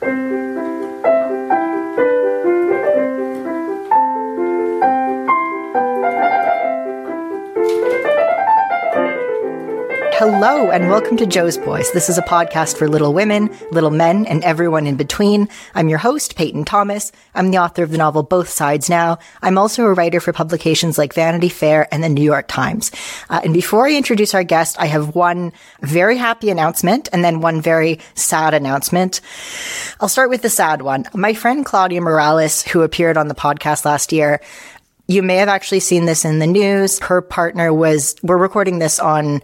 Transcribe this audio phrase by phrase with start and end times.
[0.00, 0.39] Thank you.
[10.42, 11.92] Hello, and welcome to Jo's Boys.
[11.92, 15.50] This is a podcast for little women, little men, and everyone in between.
[15.74, 17.12] I'm your host, Peyton Thomas.
[17.34, 19.18] I'm the author of the novel Both Sides Now.
[19.42, 22.90] I'm also a writer for publications like Vanity Fair and the New York Times.
[23.28, 27.42] Uh, and before I introduce our guest, I have one very happy announcement and then
[27.42, 29.20] one very sad announcement.
[30.00, 31.04] I'll start with the sad one.
[31.12, 34.40] My friend Claudia Morales, who appeared on the podcast last year,
[35.06, 36.98] you may have actually seen this in the news.
[37.00, 39.42] Her partner was, we're recording this on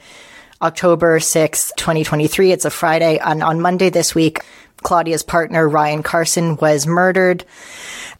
[0.62, 2.52] October 6th, 2023.
[2.52, 3.18] It's a Friday.
[3.18, 4.44] And on Monday this week,
[4.86, 7.44] Claudia's partner, Ryan Carson, was murdered.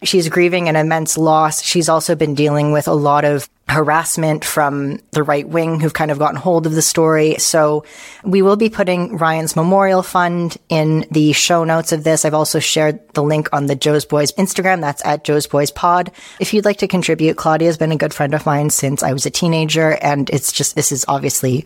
[0.03, 1.63] She's grieving an immense loss.
[1.63, 6.11] She's also been dealing with a lot of harassment from the right wing who've kind
[6.11, 7.35] of gotten hold of the story.
[7.37, 7.85] So
[8.25, 12.25] we will be putting Ryan's memorial fund in the show notes of this.
[12.25, 14.81] I've also shared the link on the Jo's Boys Instagram.
[14.81, 16.11] That's at Jo's Boys Pod.
[16.37, 19.25] If you'd like to contribute, Claudia's been a good friend of mine since I was
[19.25, 19.91] a teenager.
[20.01, 21.65] And it's just, this is obviously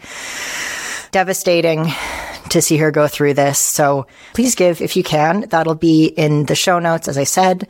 [1.12, 1.92] devastating
[2.50, 3.60] to see her go through this.
[3.60, 5.42] So please give if you can.
[5.50, 7.68] That'll be in the show notes, as I said.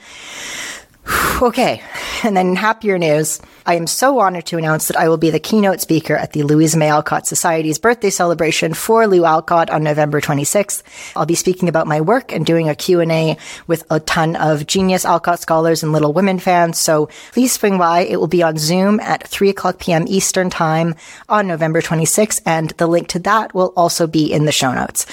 [1.42, 1.82] Okay.
[2.24, 3.42] And then happier news.
[3.66, 6.44] I am so honored to announce that I will be the keynote speaker at the
[6.44, 10.84] Louisa May Alcott Society's birthday celebration for Lou Alcott on November 26th.
[11.16, 15.04] I'll be speaking about my work and doing a Q&A with a ton of genius
[15.04, 16.78] Alcott scholars and Little Women fans.
[16.78, 18.02] So please swing by.
[18.02, 20.06] It will be on Zoom at 3 o'clock p.m.
[20.08, 20.94] Eastern time
[21.28, 22.42] on November 26th.
[22.46, 25.08] And the link to that will also be in the show notes.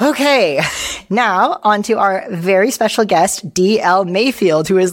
[0.00, 0.60] Okay.
[1.08, 4.04] Now on to our very special guest, D.L.
[4.06, 4.92] Mayfield, who is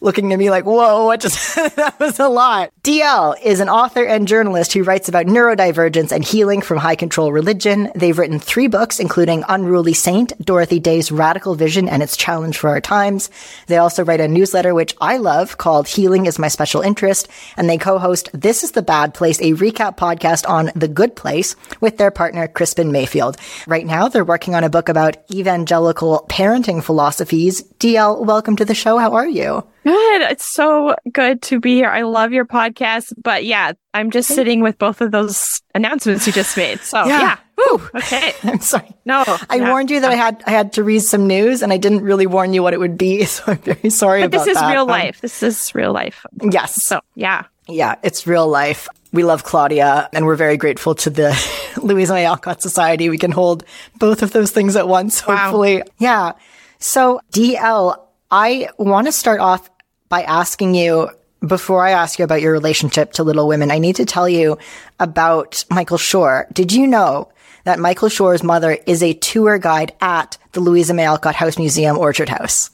[0.00, 2.70] looking at me like, whoa, what just, that was a lot.
[2.82, 7.32] DL is an author and journalist who writes about neurodivergence and healing from high control
[7.32, 7.90] religion.
[7.94, 12.70] They've written three books, including Unruly Saint, Dorothy Day's Radical Vision and its Challenge for
[12.70, 13.30] Our Times.
[13.66, 17.28] They also write a newsletter, which I love, called Healing is My Special Interest.
[17.56, 21.56] And they co-host This is the Bad Place, a recap podcast on The Good Place
[21.80, 23.36] with their partner, Krispin Mayfield.
[23.66, 27.62] Right now, they're working on a book about evangelical parenting philosophies.
[27.78, 28.98] DL, welcome to the show.
[28.98, 29.64] How are you?
[29.84, 30.22] Good.
[30.22, 31.88] It's so good to be here.
[31.88, 33.12] I love your podcast.
[33.22, 36.80] But yeah, I'm just sitting with both of those announcements you just made.
[36.80, 37.20] So yeah.
[37.20, 37.36] yeah.
[37.94, 38.32] Okay.
[38.44, 38.94] I'm sorry.
[39.04, 39.24] No.
[39.50, 42.02] I warned you that I had I had to read some news and I didn't
[42.02, 43.24] really warn you what it would be.
[43.28, 44.72] So I'm very sorry but about this is that.
[44.72, 45.20] real um, life.
[45.20, 46.24] This is real life.
[46.40, 46.82] Yes.
[46.82, 47.44] So yeah.
[47.66, 48.88] Yeah, it's real life.
[49.12, 51.36] We love Claudia and we're very grateful to the
[51.82, 53.08] Louisa May Alcott Society.
[53.08, 53.64] We can hold
[53.98, 55.78] both of those things at once, hopefully.
[55.78, 55.84] Wow.
[55.98, 56.32] Yeah.
[56.78, 57.98] So DL,
[58.30, 59.70] I want to start off
[60.08, 61.10] by asking you
[61.46, 64.58] before I ask you about your relationship to Little Women, I need to tell you
[64.98, 66.52] about Michael Schur.
[66.52, 67.30] Did you know
[67.64, 71.96] that Michael Schur's mother is a tour guide at the Louisa May Alcott House Museum
[71.96, 72.70] Orchard House?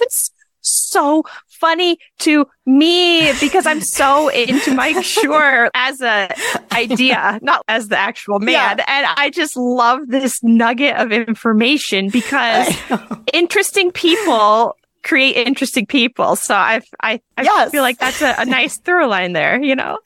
[0.00, 0.30] It's
[0.60, 6.28] so funny to me because I'm so into Mike Schur as a
[6.72, 8.78] idea, not as the actual man.
[8.78, 8.84] Yeah.
[8.88, 12.76] And I just love this nugget of information because
[13.32, 16.36] interesting people create interesting people.
[16.36, 17.70] So I, I, I yes.
[17.70, 19.98] feel like that's a, a nice through line there, you know?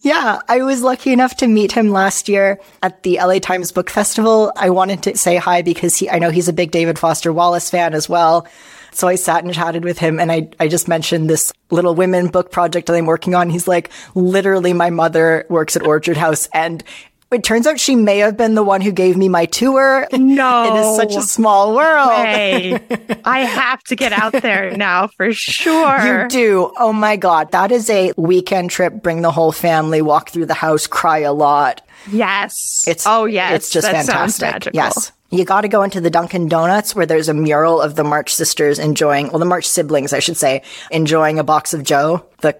[0.00, 0.40] Yeah.
[0.48, 4.52] I was lucky enough to meet him last year at the LA Times Book Festival.
[4.56, 7.70] I wanted to say hi because he, I know he's a big David Foster Wallace
[7.70, 8.46] fan as well.
[8.94, 12.28] So I sat and chatted with him and I, I just mentioned this little women
[12.28, 13.48] book project that I'm working on.
[13.48, 16.84] He's like, literally my mother works at Orchard House and
[17.32, 20.06] it turns out she may have been the one who gave me my tour.
[20.12, 20.62] No.
[20.72, 22.08] It is such a small world.
[22.08, 22.78] Way.
[23.24, 26.22] I have to get out there now for sure.
[26.22, 26.72] You do.
[26.78, 27.50] Oh my God.
[27.52, 29.02] That is a weekend trip.
[29.02, 31.82] Bring the whole family, walk through the house, cry a lot.
[32.10, 32.84] Yes.
[32.86, 33.54] It's, oh, yes.
[33.54, 34.74] It's just that fantastic.
[34.74, 35.12] Yes.
[35.30, 38.34] You got to go into the Dunkin' Donuts where there's a mural of the March
[38.34, 42.26] sisters enjoying, well, the March siblings, I should say, enjoying a box of Joe.
[42.40, 42.54] The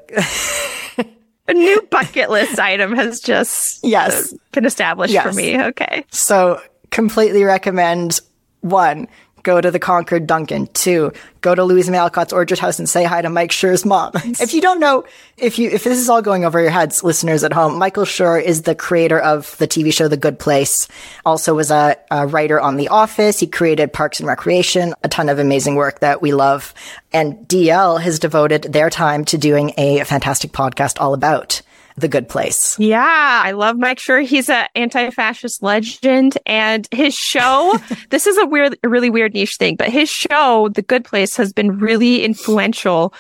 [1.49, 5.25] a new bucket list item has just uh, yes been established yes.
[5.25, 5.61] for me.
[5.61, 6.05] Okay.
[6.11, 6.61] So
[6.91, 8.21] completely recommend
[8.61, 9.09] one,
[9.43, 10.69] go to the Concord Dunkin'.
[10.69, 14.13] Two, go to Louisa May Alcott's Orchard House and say hi to Mike Schur's mom.
[14.15, 15.05] if you don't know,
[15.37, 18.43] if you, if this is all going over your heads, listeners at home, Michael Schur
[18.43, 20.89] is the creator of the TV show The Good Place.
[21.25, 23.41] Also was a, a writer on The Office.
[23.41, 26.75] He created Parks and Recreation, a ton of amazing work that we love.
[27.13, 31.63] And DL has devoted their time to doing a fantastic podcast all about
[31.97, 32.79] the Good Place.
[32.79, 34.25] Yeah, I love Mike Schur.
[34.25, 37.79] He's an anti-fascist legend, and his show.
[38.11, 41.37] this is a weird, a really weird niche thing, but his show, The Good Place,
[41.37, 43.15] has been really influential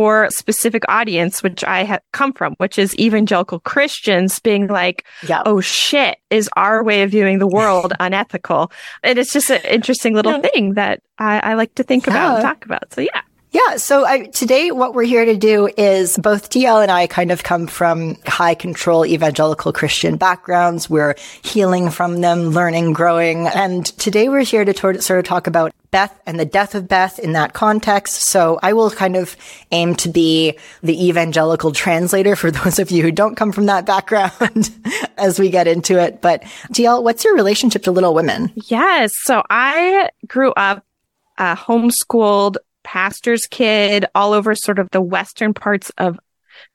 [0.00, 5.04] for a specific audience, which I have come from, which is evangelical Christians being like,
[5.26, 5.42] yeah.
[5.44, 8.72] oh shit, is our way of viewing the world unethical?
[9.02, 10.40] And it's just an interesting little yeah.
[10.40, 12.12] thing that I, I, like to think yeah.
[12.12, 12.92] about and talk about.
[12.94, 13.20] So yeah.
[13.52, 13.76] Yeah.
[13.76, 17.42] So I, today, what we're here to do is both DL and I kind of
[17.42, 20.88] come from high control evangelical Christian backgrounds.
[20.88, 23.48] We're healing from them, learning, growing.
[23.48, 26.86] And today we're here to tor- sort of talk about Beth and the death of
[26.86, 28.22] Beth in that context.
[28.22, 29.36] So I will kind of
[29.72, 33.84] aim to be the evangelical translator for those of you who don't come from that
[33.84, 34.70] background
[35.18, 36.20] as we get into it.
[36.20, 36.42] But
[36.72, 38.52] DL, what's your relationship to Little Women?
[38.54, 39.12] Yes.
[39.16, 40.84] So I grew up
[41.36, 42.56] uh, homeschooled
[42.90, 46.18] pastor's kid all over sort of the western parts of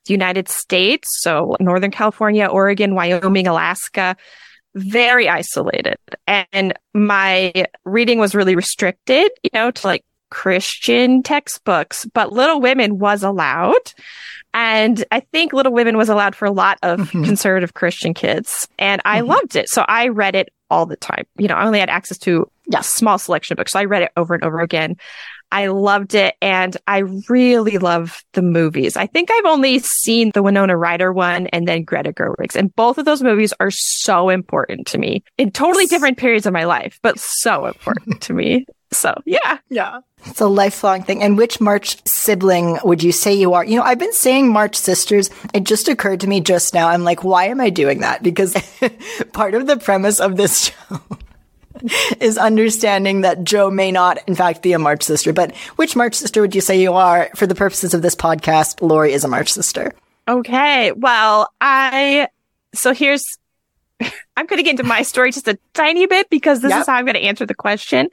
[0.06, 1.10] the United States.
[1.22, 4.16] So Northern California, Oregon, Wyoming, Alaska,
[4.76, 5.98] very isolated.
[6.26, 12.98] And my reading was really restricted, you know, to like Christian textbooks, but Little Women
[12.98, 13.74] was allowed.
[14.54, 17.26] And I think Little Women was allowed for a lot of mm-hmm.
[17.26, 18.70] conservative Christian kids.
[18.80, 19.32] And I mm-hmm.
[19.32, 19.68] loved it.
[19.68, 21.26] So I read it all the time.
[21.38, 23.74] You know, I only had access to a small selection of books.
[23.74, 24.96] So I read it over and over again.
[25.51, 26.36] I loved it.
[26.42, 27.00] And I
[27.30, 28.97] really love the movies.
[28.97, 32.56] I think I've only seen the Winona Ryder one and then Greta Gerwig's.
[32.56, 36.53] And both of those movies are so important to me in totally different periods of
[36.53, 38.65] my life, but so important to me.
[38.92, 39.59] So yeah.
[39.69, 40.00] Yeah.
[40.25, 41.21] It's a lifelong thing.
[41.21, 43.63] And which March sibling would you say you are?
[43.63, 45.30] You know, I've been saying March sisters.
[45.53, 46.88] It just occurred to me just now.
[46.88, 48.24] I'm like, why am I doing that?
[48.24, 48.56] Because
[49.33, 51.00] part of the premise of this show
[52.20, 55.34] is understanding that Jo may not, in fact, be a March sister.
[55.34, 57.30] But which March sister would you say you are?
[57.36, 59.94] For the purposes of this podcast, Laurie is a March sister.
[60.28, 60.92] Okay.
[60.92, 62.30] Well, I,
[62.74, 63.38] so here's,
[64.00, 66.82] I'm going to get into my story just a tiny bit because this yep.
[66.82, 68.10] is how I'm going to answer the question.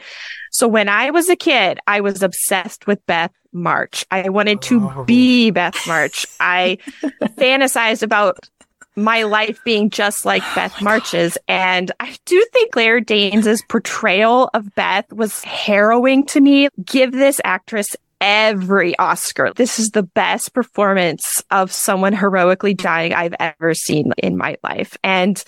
[0.51, 4.05] So when I was a kid, I was obsessed with Beth March.
[4.11, 5.05] I wanted to oh.
[5.05, 6.27] be Beth March.
[6.39, 6.79] I
[7.23, 8.49] fantasized about
[8.97, 11.39] my life being just like oh Beth March's.
[11.49, 16.69] And I do think Claire Danes' portrayal of Beth was harrowing to me.
[16.85, 19.53] Give this actress every Oscar.
[19.57, 24.97] This is the best performance of someone heroically dying I've ever seen in my life.
[25.03, 25.43] And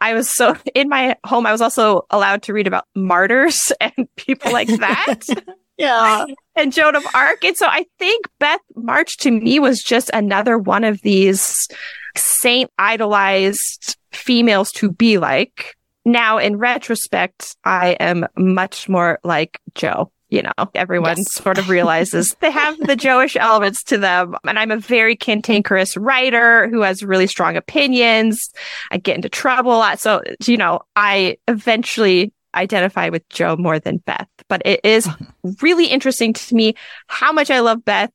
[0.00, 4.08] I was so in my home, I was also allowed to read about martyrs and
[4.16, 5.20] people like that.
[5.78, 6.26] yeah.
[6.56, 7.44] And Joan of Arc.
[7.44, 11.68] And so I think Beth March to me was just another one of these
[12.18, 15.76] saint idolized females to be like.
[16.04, 20.12] Now, in retrospect, I am much more like Jo.
[20.28, 21.32] You know, everyone yes.
[21.32, 24.34] sort of realizes they have the Joish elements to them.
[24.44, 28.50] And I'm a very cantankerous writer who has really strong opinions.
[28.90, 30.00] I get into trouble a lot.
[30.00, 34.28] So, you know, I eventually identify with Jo more than Beth.
[34.48, 35.08] But it is
[35.62, 36.74] really interesting to me
[37.06, 38.10] how much I love Beth.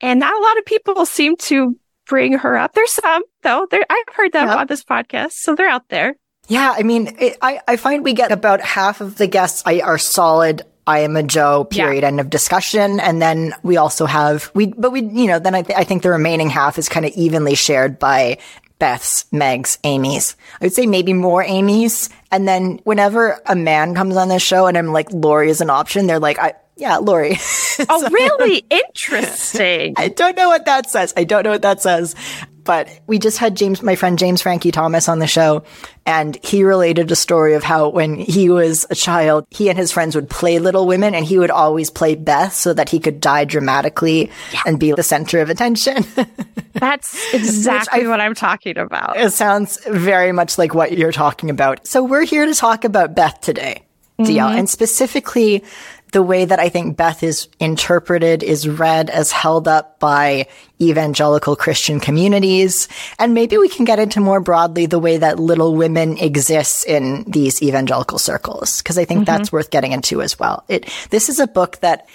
[0.00, 1.76] And not a lot of people seem to
[2.10, 2.74] bring her up.
[2.74, 3.66] There's some though.
[3.70, 4.58] There, I've heard them yep.
[4.58, 6.16] on this podcast, so they're out there.
[6.48, 9.80] Yeah, I mean, it, I I find we get about half of the guests I,
[9.80, 10.62] are solid.
[10.86, 11.64] I am a Jo.
[11.64, 12.02] Period.
[12.02, 12.08] Yeah.
[12.08, 12.98] End of discussion.
[12.98, 16.02] And then we also have we, but we, you know, then I, th- I think
[16.02, 18.38] the remaining half is kind of evenly shared by
[18.80, 20.34] Beth's, Meg's, Amy's.
[20.60, 22.08] I would say maybe more Amy's.
[22.32, 25.70] And then whenever a man comes on this show and I'm like, Laurie is an
[25.70, 27.38] option, they're like, I, yeah, Laurie.
[27.88, 28.64] oh, really?
[28.70, 29.94] Interesting.
[29.96, 31.12] I don't know what that says.
[31.16, 32.14] I don't know what that says.
[32.62, 35.64] But we just had James, my friend James Frankie Thomas on the show,
[36.06, 39.90] and he related a story of how when he was a child, he and his
[39.90, 43.18] friends would play Little Women, and he would always play Beth so that he could
[43.18, 44.62] die dramatically yeah.
[44.66, 46.04] and be the center of attention.
[46.74, 49.16] That's exactly I, what I'm talking about.
[49.16, 51.86] It sounds very much like what you're talking about.
[51.86, 53.82] So we're here to talk about Beth today.
[54.20, 54.58] DL, mm-hmm.
[54.58, 55.64] and specifically
[56.10, 60.46] the way that I think Beth is interpreted, is read as held up by
[60.80, 62.88] evangelical Christian communities.
[63.18, 67.24] And maybe we can get into more broadly the way that Little Women exists in
[67.24, 69.36] these evangelical circles, because I think mm-hmm.
[69.36, 70.64] that's worth getting into as well.
[70.68, 72.08] It, this is a book that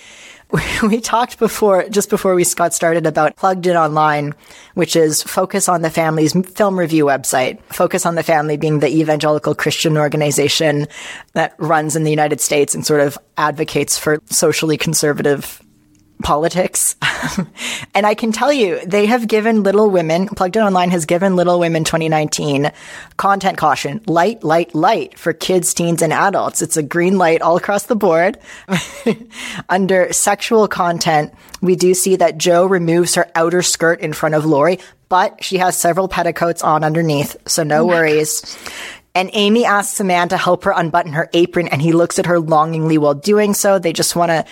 [0.84, 4.34] we talked before, just before we got started about Plugged In Online,
[4.76, 7.62] which is Focus on the Family's film review website.
[7.74, 10.88] Focus on the Family being the evangelical Christian organization
[11.34, 15.62] that runs in the United States and sort of advocates for socially conservative
[16.24, 16.96] politics.
[17.94, 21.36] and I can tell you, they have given Little Women, Plugged In Online has given
[21.36, 22.72] Little Women 2019
[23.18, 26.62] content caution, light, light, light for kids, teens, and adults.
[26.62, 28.38] It's a green light all across the board.
[29.70, 34.46] Under sexual content, we do see that Jo removes her outer skirt in front of
[34.46, 34.80] Laurie,
[35.10, 38.58] but she has several petticoats on underneath, so no oh worries.
[39.14, 42.26] And Amy asks a man to help her unbutton her apron, and he looks at
[42.26, 43.80] her longingly while doing so.
[43.80, 44.46] They just want to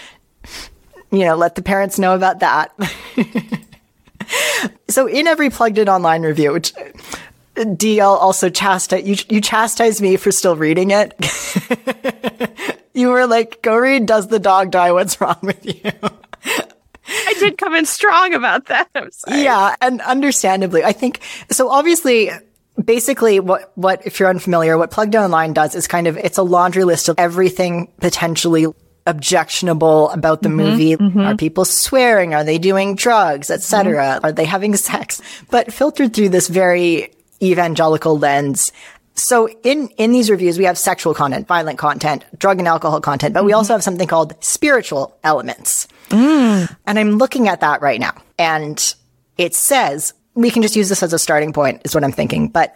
[1.14, 2.74] you know, let the parents know about that.
[4.90, 6.74] so in every plugged in online review, which
[7.56, 11.14] DL also chastise you, you chastise me for still reading it.
[12.94, 14.92] you were like, go read Does the Dog Die?
[14.92, 15.92] What's wrong with you?
[17.06, 18.90] I did come in strong about that.
[19.28, 21.20] Yeah, and understandably, I think
[21.52, 21.70] so.
[21.70, 22.32] Obviously,
[22.84, 26.38] basically, what what if you're unfamiliar, what Plugged In Online does is kind of it's
[26.38, 28.68] a laundry list of everything potentially
[29.06, 30.96] objectionable about the mm-hmm, movie.
[30.96, 31.20] Mm-hmm.
[31.20, 32.34] Are people swearing?
[32.34, 33.94] Are they doing drugs, etc.?
[33.96, 34.26] Mm-hmm.
[34.26, 35.22] Are they having sex?
[35.50, 38.72] But filtered through this very evangelical lens.
[39.16, 43.34] So in, in these reviews, we have sexual content, violent content, drug and alcohol content,
[43.34, 43.48] but mm-hmm.
[43.48, 45.88] we also have something called spiritual elements.
[46.10, 46.76] Mm.
[46.88, 48.14] And I'm looking at that right now.
[48.40, 48.96] And
[49.38, 52.48] it says, we can just use this as a starting point, is what I'm thinking.
[52.48, 52.76] But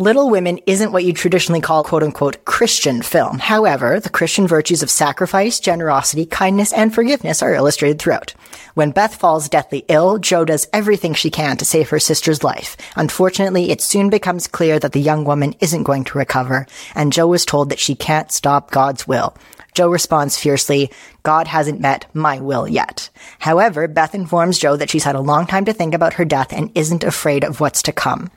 [0.00, 3.40] Little Women isn't what you traditionally call quote unquote Christian film.
[3.40, 8.32] However, the Christian virtues of sacrifice, generosity, kindness, and forgiveness are illustrated throughout.
[8.74, 12.76] When Beth falls deathly ill, Jo does everything she can to save her sister's life.
[12.94, 17.32] Unfortunately, it soon becomes clear that the young woman isn't going to recover, and Jo
[17.32, 19.36] is told that she can't stop God's will.
[19.74, 20.92] Jo responds fiercely,
[21.24, 23.10] God hasn't met my will yet.
[23.40, 26.52] However, Beth informs Jo that she's had a long time to think about her death
[26.52, 28.30] and isn't afraid of what's to come.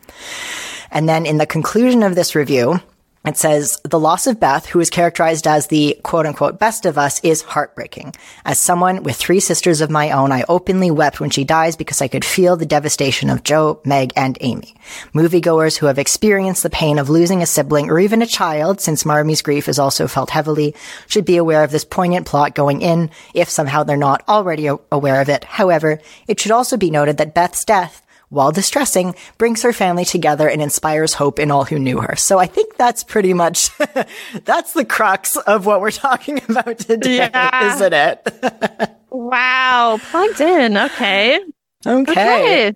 [0.91, 2.81] And then in the conclusion of this review,
[3.23, 6.97] it says, the loss of Beth, who is characterized as the quote unquote best of
[6.97, 8.15] us, is heartbreaking.
[8.45, 12.01] As someone with three sisters of my own, I openly wept when she dies because
[12.01, 14.73] I could feel the devastation of Jo, Meg, and Amy.
[15.13, 19.05] Moviegoers who have experienced the pain of losing a sibling or even a child, since
[19.05, 20.73] Marmee's grief is also felt heavily,
[21.05, 25.21] should be aware of this poignant plot going in, if somehow they're not already aware
[25.21, 25.43] of it.
[25.43, 30.49] However, it should also be noted that Beth's death while distressing, brings her family together
[30.49, 32.15] and inspires hope in all who knew her.
[32.15, 33.69] So I think that's pretty much,
[34.45, 37.75] that's the crux of what we're talking about today, yeah.
[37.75, 38.97] isn't it?
[39.11, 39.99] wow.
[40.09, 40.77] Plugged in.
[40.77, 41.39] Okay.
[41.85, 42.73] Okay.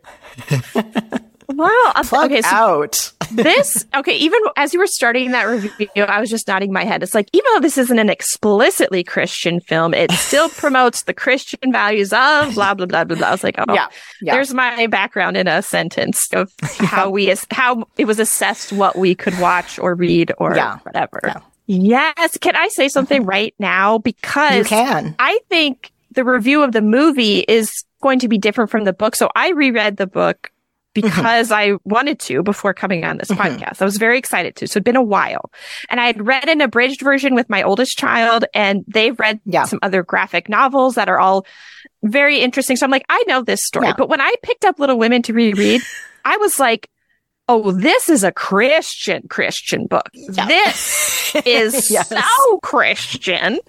[0.52, 1.20] okay.
[1.50, 1.92] Wow.
[2.06, 3.12] Plug okay, so out.
[3.32, 7.04] this, okay, even as you were starting that review, I was just nodding my head.
[7.04, 11.72] It's like, even though this isn't an explicitly Christian film, it still promotes the Christian
[11.72, 13.28] values of blah, blah, blah, blah, blah.
[13.28, 13.88] I was like, oh, yeah,
[14.22, 14.34] yeah.
[14.34, 19.16] there's my background in a sentence of how we, how it was assessed what we
[19.16, 20.80] could watch or read or yeah.
[20.80, 21.20] whatever.
[21.24, 21.40] Yeah.
[21.68, 22.38] Yes.
[22.38, 23.98] Can I say something right now?
[23.98, 25.16] Because you can.
[25.18, 29.16] I think the review of the movie is going to be different from the book.
[29.16, 30.55] So I reread the book Mm-hmm.
[30.96, 31.74] Because mm-hmm.
[31.76, 33.42] I wanted to before coming on this mm-hmm.
[33.42, 33.82] podcast.
[33.82, 34.68] I was very excited to.
[34.68, 35.52] So it'd been a while.
[35.90, 39.66] And I had read an abridged version with my oldest child and they've read yeah.
[39.66, 41.46] some other graphic novels that are all
[42.02, 42.78] very interesting.
[42.78, 43.88] So I'm like, I know this story.
[43.88, 43.96] Yeah.
[43.98, 45.82] But when I picked up Little Women to reread,
[46.26, 46.90] I was like,
[47.48, 50.10] Oh, this is a Christian Christian book.
[50.14, 50.48] Yeah.
[50.48, 52.10] This is yes.
[52.10, 53.60] so Christian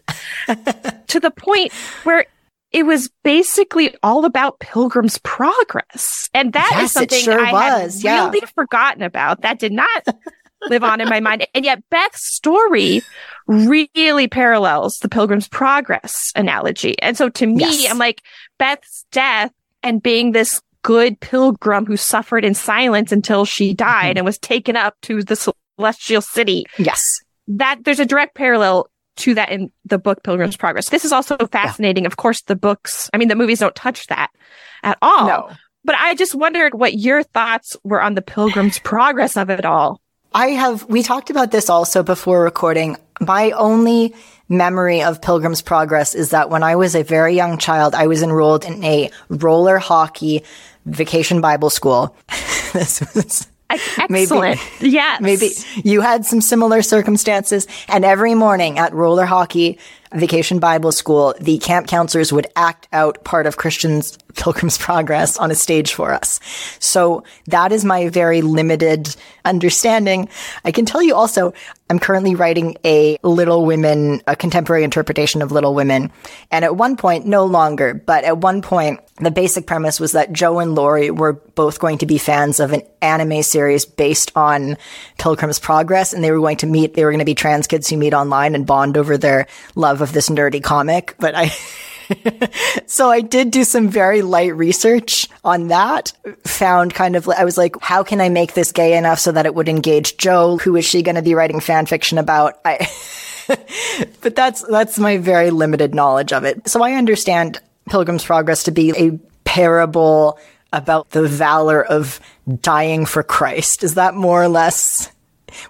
[1.08, 1.72] to the point
[2.04, 2.24] where
[2.72, 6.28] it was basically all about Pilgrim's Progress.
[6.34, 7.96] And that yes, is something sure I was.
[7.96, 8.26] had yeah.
[8.26, 9.42] really forgotten about.
[9.42, 10.04] That did not
[10.68, 11.46] live on in my mind.
[11.54, 13.02] And yet Beth's story
[13.46, 17.00] really parallels the Pilgrim's Progress analogy.
[17.00, 17.90] And so to me, yes.
[17.90, 18.22] I'm like,
[18.58, 24.18] Beth's death and being this good pilgrim who suffered in silence until she died mm-hmm.
[24.18, 26.64] and was taken up to the celestial city.
[26.78, 27.20] Yes.
[27.48, 30.88] That there's a direct parallel to that in the book Pilgrim's Progress.
[30.88, 32.04] This is also fascinating.
[32.04, 32.08] Yeah.
[32.08, 34.30] Of course, the books, I mean, the movies don't touch that
[34.82, 35.26] at all.
[35.26, 35.50] No.
[35.84, 40.00] But I just wondered what your thoughts were on the Pilgrim's Progress of it all.
[40.34, 42.96] I have, we talked about this also before recording.
[43.20, 44.14] My only
[44.48, 48.22] memory of Pilgrim's Progress is that when I was a very young child, I was
[48.22, 50.42] enrolled in a roller hockey
[50.84, 52.16] vacation Bible school.
[52.72, 54.10] this was Excellent.
[54.80, 55.20] Maybe, yes.
[55.20, 55.50] Maybe
[55.88, 57.66] you had some similar circumstances.
[57.88, 59.78] And every morning at roller hockey,
[60.12, 65.50] Vacation Bible School, the camp counselors would act out part of Christian's Pilgrim's Progress on
[65.50, 66.40] a stage for us.
[66.78, 70.28] So that is my very limited understanding.
[70.64, 71.54] I can tell you also,
[71.88, 76.10] I'm currently writing a Little Women, a contemporary interpretation of Little Women.
[76.50, 80.32] And at one point, no longer, but at one point, the basic premise was that
[80.32, 84.76] Jo and Laurie were both going to be fans of an anime series based on
[85.16, 86.12] Pilgrim's Progress.
[86.12, 88.12] And they were going to meet, they were going to be trans kids who meet
[88.12, 91.14] online and bond over their love of this nerdy comic.
[91.18, 91.52] But I,
[92.86, 96.12] so I did do some very light research on that.
[96.44, 99.46] Found kind of, I was like, how can I make this gay enough so that
[99.46, 100.58] it would engage Jo?
[100.58, 102.60] Who is she going to be writing fan fiction about?
[102.64, 102.88] I,
[104.20, 106.68] but that's, that's my very limited knowledge of it.
[106.68, 110.38] So I understand Pilgrim's Progress to be a parable
[110.72, 112.20] about the valor of
[112.60, 113.84] dying for Christ.
[113.84, 115.10] Is that more or less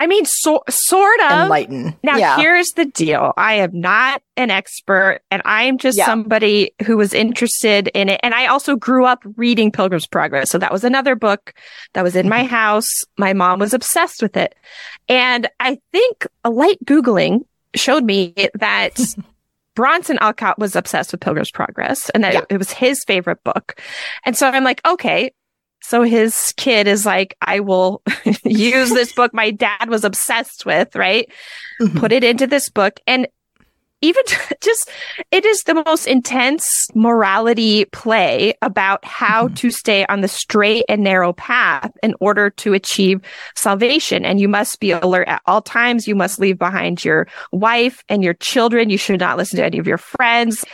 [0.00, 1.30] I mean, so, sort of.
[1.44, 1.94] Enlighten.
[2.02, 2.36] Now, yeah.
[2.36, 3.32] here's the deal.
[3.36, 6.06] I am not an expert and I'm just Yeah.
[6.06, 8.20] somebody who was interested in it.
[8.22, 10.50] And I also grew up reading Pilgrim's Progress.
[10.50, 11.54] So that was another book
[11.94, 12.48] that was in my Mm-hmm.
[12.54, 13.04] house.
[13.18, 14.54] My mom was obsessed with it.
[15.08, 18.98] And I think a light Googling showed me that
[19.74, 22.40] Bronson Alcott was obsessed with Pilgrim's Progress and that Yeah.
[22.48, 23.78] it was his favorite book.
[24.24, 25.32] And so I'm like, okay.
[25.88, 28.02] So his kid is like, I will
[28.44, 31.30] use this book my dad was obsessed with, right?
[31.80, 31.98] Mhm.
[32.00, 32.98] Put it into this book.
[33.06, 33.28] And
[34.02, 34.22] even
[34.60, 34.90] just,
[35.30, 39.56] it is the most intense morality play about how Mhm.
[39.56, 43.20] to stay on the straight and narrow path in order to achieve
[43.54, 44.24] salvation.
[44.24, 46.08] And you must be alert at all times.
[46.08, 48.90] You must leave behind your wife and your children.
[48.90, 50.64] You should not listen to any of your friends.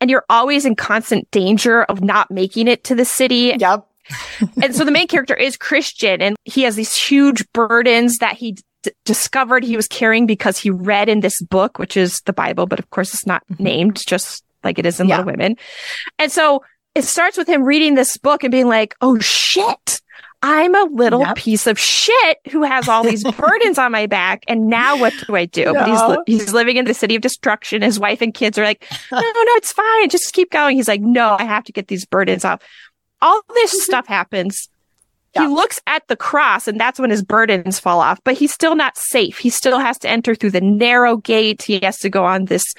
[0.00, 3.86] And you're always in constant danger of not making it to the city Yep.
[4.62, 8.56] and so the main character is Christian and he has these huge burdens that he
[8.82, 12.66] d- discovered he was carrying because he read in this book, which is the Bible,
[12.66, 13.60] but of course it's not Mhm.
[13.60, 15.18] named just like it is in Yeah.
[15.18, 15.56] Little Women.
[16.18, 16.62] And so
[16.94, 20.00] it starts with him reading this book and being like, Oh shit.
[20.44, 21.36] I'm a little Yep.
[21.36, 24.42] piece of shit who has all these burdens on my back.
[24.48, 25.72] And now what do I do?
[25.72, 27.80] But he's, li- he's living in the city of destruction.
[27.80, 30.08] His wife and kids are like, no, no, it's fine.
[30.08, 30.76] Just keep going.
[30.76, 32.60] He's like, no, I have to get these burdens off.
[33.22, 33.80] All this mm-hmm.
[33.80, 34.68] stuff happens.
[35.34, 35.42] Yeah.
[35.42, 38.74] He looks at the cross and that's when his burdens fall off, but he's still
[38.76, 39.38] not safe.
[39.38, 41.62] He still has to enter through the narrow gate.
[41.62, 42.74] He has to go on this,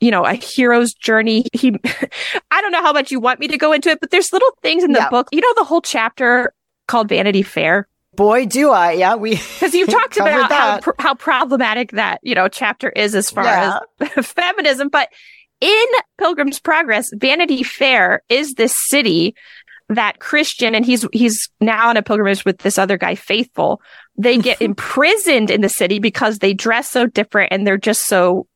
[0.00, 1.44] you know, a hero's journey.
[1.52, 1.74] He,
[2.50, 4.50] I don't know how much you want me to go into it, but there's little
[4.62, 5.10] things in the Yeah.
[5.10, 5.28] book.
[5.30, 6.54] You know, the whole chapter
[6.86, 8.92] called Vanity Fair Boy, do I.
[8.92, 9.30] Yeah, we.
[9.54, 13.44] because you've talked about how, pr- how problematic that you know chapter is as far
[13.44, 13.78] Yeah.
[14.16, 15.08] as feminism but
[15.60, 15.84] in
[16.18, 19.34] pilgrim's progress vanity fair is this city
[19.88, 23.80] that christian and he's he's now on a pilgrimage with this other guy faithful
[24.16, 28.46] they get imprisoned in the city because they dress so different and they're just so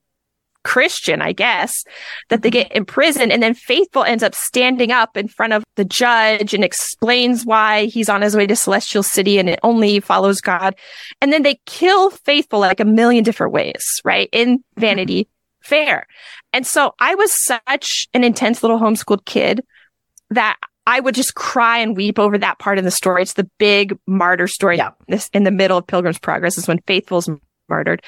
[0.63, 1.83] Christian, I guess,
[2.29, 2.69] that they mm-hmm.
[2.69, 3.31] get imprisoned.
[3.31, 7.85] And then Faithful ends up standing up in front of the judge and explains why
[7.85, 10.75] he's on his way to Celestial City and it only follows God.
[11.21, 14.29] And then they kill Faithful like a million different ways, right?
[14.31, 15.33] In Vanity mm-hmm.
[15.61, 16.07] Fair.
[16.53, 19.61] And so I was such an intense little homeschooled kid
[20.29, 20.57] that
[20.89, 23.21] I would just cry and weep over that part in the story.
[23.21, 24.77] It's the big martyr story.
[24.77, 24.89] Yeah.
[25.07, 27.29] This in the middle of Pilgrim's Progress is when Faithful's
[27.69, 28.01] murdered.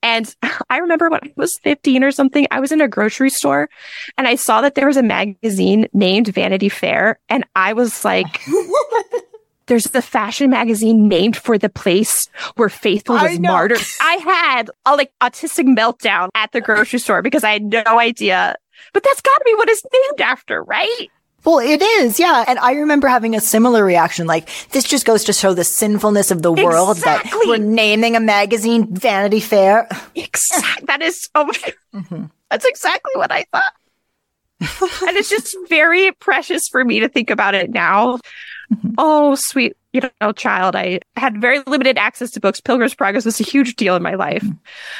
[0.00, 0.32] And
[0.70, 3.68] I remember when I was 15 or something, I was in a grocery store
[4.16, 7.18] and I saw that there was a magazine named Vanity Fair.
[7.28, 8.40] And I was like,
[9.66, 13.50] there's the fashion magazine named for the place where Faithful was know.
[13.50, 13.80] martyred.
[14.00, 18.54] I had a like autistic meltdown at the grocery store because I had no idea.
[18.92, 21.08] But that's got to be what it's named after, right?
[21.44, 22.44] Well, it is, yeah.
[22.46, 24.26] And I remember having a similar reaction.
[24.26, 28.20] Like, this just goes to show the sinfulness of the world that we're naming a
[28.20, 29.88] magazine Vanity Fair.
[30.14, 30.86] Exact.
[30.86, 31.30] That is.
[31.34, 31.74] Oh my.
[31.94, 32.24] Mm-hmm.
[32.50, 33.72] That's exactly what I thought.
[34.60, 38.18] and it's just very precious for me to think about it now.
[38.98, 40.76] Oh, sweet, you know, child.
[40.76, 42.60] I had very limited access to books.
[42.60, 44.42] Pilgrim's Progress was a huge deal in my life.
[44.42, 44.56] Mm-hmm.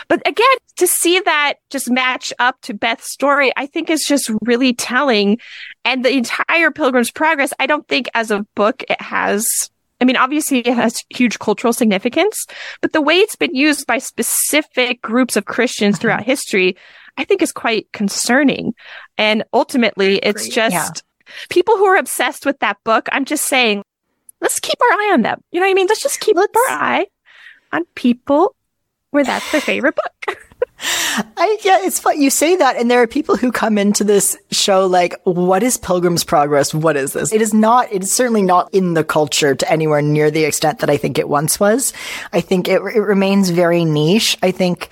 [0.09, 4.30] But again, to see that just match up to Beth's story, I think is just
[4.42, 5.38] really telling.
[5.85, 9.70] And the entire Pilgrim's Progress, I don't think as a book it has.
[10.00, 12.46] I mean, obviously it has huge cultural significance,
[12.80, 16.00] but the way it's been used by specific groups of Christians Mm-hmm.
[16.00, 16.76] throughout history,
[17.18, 18.74] I think is quite concerning.
[19.18, 20.88] And ultimately, it's just Yeah.
[21.49, 23.09] People who are obsessed with that book.
[23.12, 23.83] I'm just saying,
[24.40, 25.43] let's keep our eye on them.
[25.51, 25.87] You know what I mean?
[25.87, 27.07] Let's just keep Let's- our eye
[27.73, 28.55] on people
[29.11, 30.38] where that's their favorite book.
[31.37, 32.21] I, yeah, it's fun.
[32.21, 35.77] You say that, and there are people who come into this show like, what is
[35.77, 36.73] Pilgrim's Progress?
[36.73, 37.33] What is this?
[37.33, 40.79] It is not, it is certainly not in the culture to anywhere near the extent
[40.79, 41.93] that I think it once was.
[42.33, 44.38] I think it, it remains very niche.
[44.43, 44.90] I think,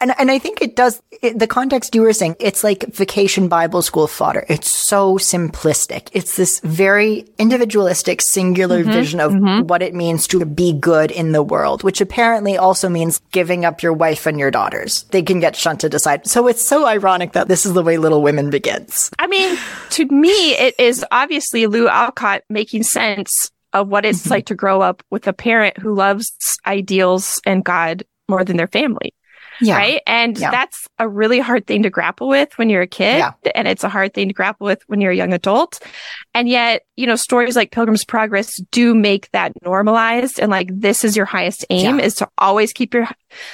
[0.00, 3.48] and, and I think it does, it, the context you were saying, it's like vacation
[3.48, 4.44] Bible school fodder.
[4.48, 6.08] It's so simplistic.
[6.12, 8.92] It's this very individualistic, singular mm-hmm.
[8.92, 9.66] vision of mm-hmm.
[9.66, 13.82] what it means to be good in the world, which apparently also means giving up
[13.82, 15.04] your wife and your daughters.
[15.04, 16.26] They can get shunted aside.
[16.26, 19.10] So it's so ironic that this is the way Little Women begins.
[19.18, 19.58] I mean,
[19.90, 24.30] to me, it is obviously Lou Alcott making sense of what it's mm-hmm.
[24.30, 26.32] like to grow up with a parent who loves
[26.66, 29.14] ideals and God more than their family.
[29.60, 29.76] Yeah.
[29.76, 30.02] Right.
[30.06, 30.50] And Yeah.
[30.50, 33.18] that's a really hard thing to grapple with when you're a kid.
[33.18, 33.32] Yeah.
[33.54, 35.80] And it's a hard thing to grapple with when you're a young adult.
[36.34, 40.38] And yet, you know, stories like Pilgrim's Progress do make that normalized.
[40.38, 43.08] And like, this is your highest aim is to always keep your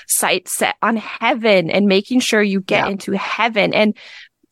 [0.08, 3.74] sight set on heaven and making sure you get into heaven.
[3.74, 3.94] And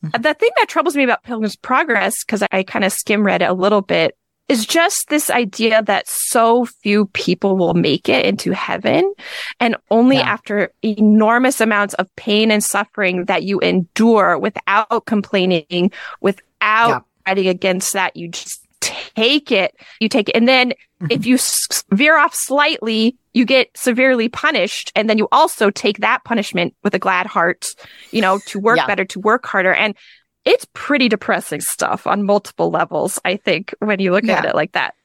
[0.03, 0.21] mm-hmm.
[0.21, 3.41] the thing that troubles me about Pilgrim's Progress, because I, I kind of skim read
[3.41, 4.15] it a little bit
[4.49, 9.13] is just this idea that so few people will make it into heaven
[9.59, 10.23] and only yeah.
[10.23, 16.43] after enormous amounts of pain and suffering that you endure without complaining, without
[16.89, 16.99] yeah.
[17.25, 19.75] fighting against that, you just take it.
[19.99, 20.35] You take it.
[20.35, 21.07] And then mm-hmm.
[21.09, 21.37] if you
[21.95, 24.91] veer off slightly, you get severely punished.
[24.95, 27.67] And then you also take that punishment with a glad heart,
[28.11, 28.87] you know, to work yeah.
[28.87, 29.73] better, to work harder.
[29.73, 29.95] And
[30.45, 34.39] it's pretty depressing stuff on multiple levels, I think, when you look yeah.
[34.39, 34.95] at it like that.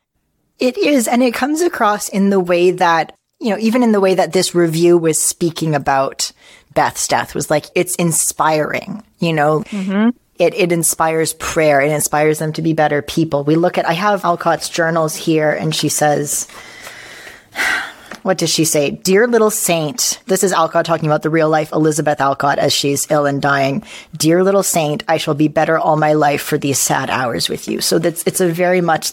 [0.59, 1.07] It is.
[1.09, 4.33] And it comes across in the way that, you know, even in the way that
[4.33, 6.33] this review was speaking about
[6.75, 9.61] Beth's death was like, it's inspiring, you know?
[9.61, 10.11] Mm-hmm.
[10.39, 11.81] It, it inspires prayer.
[11.81, 13.45] It inspires them to be better people.
[13.45, 16.49] We look at, I have Alcott's journals here and she says,
[18.27, 18.91] what does she say?
[18.91, 20.21] Dear little saint.
[20.27, 23.85] This is Alcott talking about the real life Elizabeth Alcott as she's ill and dying.
[24.17, 27.69] Dear little saint, I shall be better all my life for these sad hours with
[27.69, 27.81] you.
[27.81, 29.13] So that's, it's a very much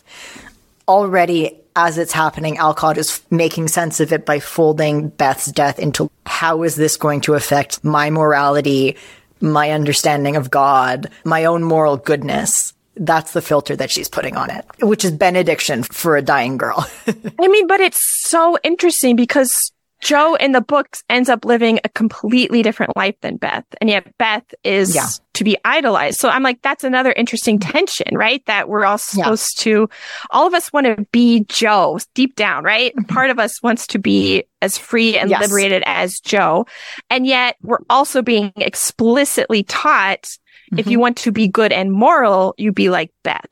[0.88, 6.10] already as it's happening, Alcott is making sense of it by folding Beth's death into
[6.26, 8.95] how is this going to affect my morality,
[9.41, 14.49] my understanding of God, my own moral goodness that's the filter that she's putting on
[14.49, 16.88] it, which is benediction for a dying girl.
[17.08, 19.71] I mean, but it's so interesting because
[20.03, 23.63] Jo in the books ends up living a completely different life than Beth.
[23.79, 25.08] And yet Beth is yeah.
[25.36, 26.19] to be idolized.
[26.19, 28.45] So I'm like, that's another interesting tension, right?
[28.45, 29.71] That we're all supposed yeah.
[29.71, 29.89] to,
[30.29, 32.93] all of us want to be Jo deep down, right?
[32.93, 33.13] Mm-hmm.
[33.13, 35.41] Part of us wants to be as free and yes.
[35.41, 36.65] liberated as Jo.
[37.10, 40.38] And yet we're also being explicitly taught
[40.73, 40.79] Mm-hmm.
[40.79, 41.01] If you mm-hmm.
[41.01, 43.45] want to be good and moral, you be like Beth.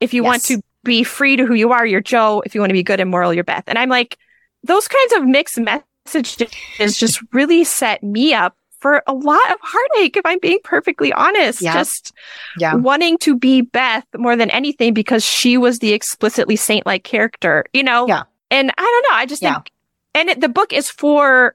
[0.00, 0.28] If you yes.
[0.28, 2.42] want to be free to who you are, you're Jo.
[2.46, 3.64] If you want to be good and moral, you're Beth.
[3.66, 4.16] And I'm like,
[4.64, 10.16] those kinds of mixed messages just really set me up for a lot of heartache,
[10.16, 11.60] if I'm being perfectly honest.
[11.60, 11.74] Yeah.
[11.74, 12.12] Just
[12.58, 12.74] yeah.
[12.74, 17.64] wanting to be Beth more than anything because she was the explicitly saint like character,
[17.72, 18.06] you know?
[18.06, 18.22] Yeah.
[18.50, 19.16] And I don't know.
[19.16, 19.54] I just yeah.
[19.54, 19.72] think,
[20.14, 21.54] and it, the book is for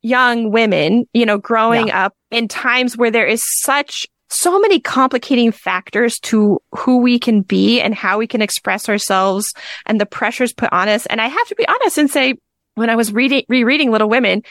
[0.00, 5.52] young women, you know, growing up in times where there is such so many complicating
[5.52, 9.52] factors to who we can be and how we can express ourselves
[9.86, 11.06] and the pressures put on us.
[11.06, 12.34] And I have to be honest and say,
[12.74, 14.42] when I was reading, rereading Little Women,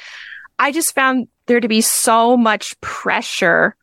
[0.60, 3.76] I just found there to be so much pressure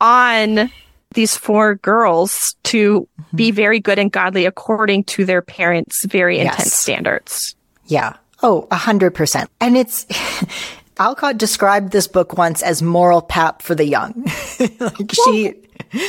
[0.00, 0.70] on
[1.12, 3.36] these four girls to mm-hmm.
[3.36, 6.54] be very good and godly according to their parents' very yes.
[6.54, 7.56] intense standards.
[7.86, 8.16] Yeah.
[8.42, 9.50] Oh, a hundred percent.
[9.60, 10.06] And it's,
[11.00, 14.12] Alcott described this book once as moral pap for the young.
[14.60, 15.48] like she.
[15.94, 16.04] okay,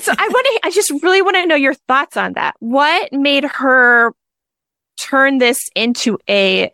[0.00, 0.60] so I want to.
[0.64, 2.56] I just really want to know your thoughts on that.
[2.58, 4.12] What made her
[4.98, 6.72] turn this into a?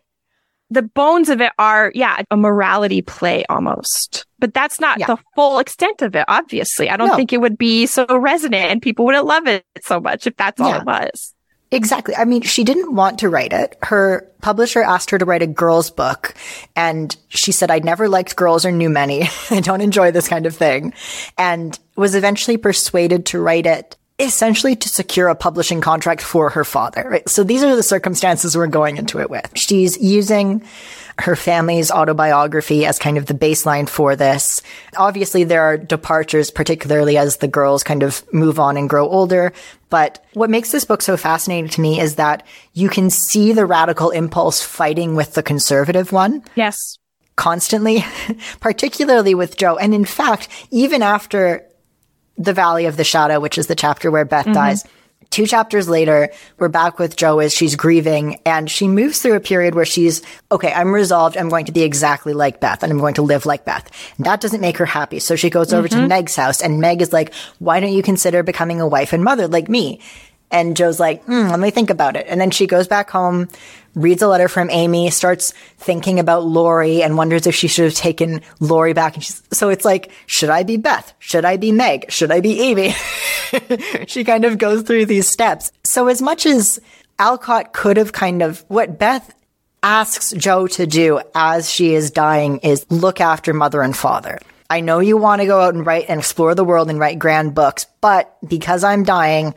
[0.71, 5.05] The bones of it are, yeah, a morality play almost, but that's not yeah.
[5.05, 6.25] the full extent of it.
[6.27, 7.15] Obviously, I don't no.
[7.15, 10.59] think it would be so resonant, and people wouldn't love it so much if that's
[10.59, 10.79] all yeah.
[10.79, 11.35] it was.
[11.73, 12.15] Exactly.
[12.15, 13.77] I mean, she didn't want to write it.
[13.81, 16.35] Her publisher asked her to write a girls book
[16.75, 19.23] and she said, I never liked girls or knew many.
[19.49, 20.93] I don't enjoy this kind of thing
[21.37, 26.63] and was eventually persuaded to write it essentially to secure a publishing contract for her
[26.63, 27.07] father.
[27.09, 27.27] Right?
[27.27, 29.51] So these are the circumstances we're going into it with.
[29.55, 30.63] She's using
[31.19, 34.61] her family's autobiography as kind of the baseline for this.
[34.97, 39.53] Obviously, there are departures, particularly as the girls kind of move on and grow older.
[39.89, 43.65] But what makes this book so fascinating to me is that you can see the
[43.65, 46.43] radical impulse fighting with the conservative one.
[46.55, 46.97] Yes.
[47.35, 48.03] Constantly,
[48.59, 49.75] particularly with Jo.
[49.77, 51.67] And in fact, even after
[52.37, 54.53] the Valley of the Shadow, which is the chapter where Beth mm-hmm.
[54.53, 54.83] dies,
[55.33, 59.39] Two chapters later, we're back with Jo as she's grieving and she moves through a
[59.39, 61.37] period where she's, okay, I'm resolved.
[61.37, 63.89] I'm going to be exactly like Beth and I'm going to live like Beth.
[64.17, 65.17] And that doesn't make her happy.
[65.17, 66.01] So she goes over mm-hmm.
[66.01, 69.23] to Meg's house and Meg is like, why don't you consider becoming a wife and
[69.23, 70.01] mother like me?
[70.51, 72.27] And Jo's like, hmm, let me think about it.
[72.29, 73.49] And then she goes back home,
[73.95, 77.95] reads a letter from Amy, starts thinking about Laurie and wonders if she should have
[77.95, 79.15] taken Laurie back.
[79.15, 81.13] And she's, so it's like, should I be Beth?
[81.19, 82.11] Should I be Meg?
[82.11, 82.91] Should I be Amy?
[84.07, 85.71] she kind of goes through these steps.
[85.83, 86.79] So as much as
[87.19, 89.33] Alcott could have kind of, what Beth
[89.83, 94.39] asks Jo to do as she is dying is look after mother and father.
[94.69, 97.19] I know you want to go out and write and explore the world and write
[97.19, 99.53] grand books, but because I'm dying,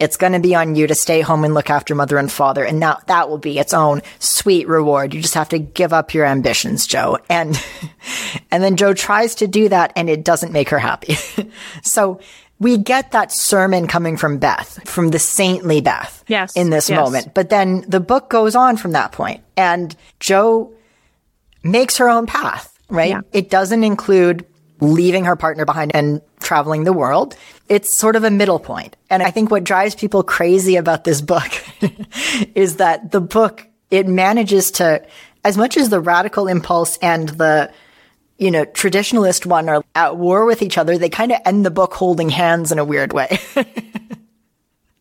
[0.00, 2.64] it's going to be on you to stay home and look after mother and father.
[2.64, 5.12] And now that will be its own sweet reward.
[5.12, 7.18] You just have to give up your ambitions, Jo.
[7.28, 7.60] And,
[8.50, 11.16] and then Jo tries to do that and it doesn't make her happy.
[11.82, 12.20] so
[12.60, 16.24] we get that sermon coming from Beth, from the saintly Beth.
[16.28, 16.56] Yes.
[16.56, 16.98] In this yes.
[16.98, 17.34] moment.
[17.34, 20.72] But then the book goes on from that point and Jo
[21.62, 23.10] makes her own path, right?
[23.10, 23.20] Yeah.
[23.32, 24.46] It doesn't include
[24.80, 27.36] leaving her partner behind and traveling the world.
[27.68, 28.96] It's sort of a middle point.
[29.10, 31.50] And I think what drives people crazy about this book
[32.54, 35.04] is that the book, it manages to,
[35.44, 37.72] as much as the radical impulse and the,
[38.38, 41.70] you know, traditionalist one are at war with each other, they kind of end the
[41.70, 43.38] book holding hands in a weird way.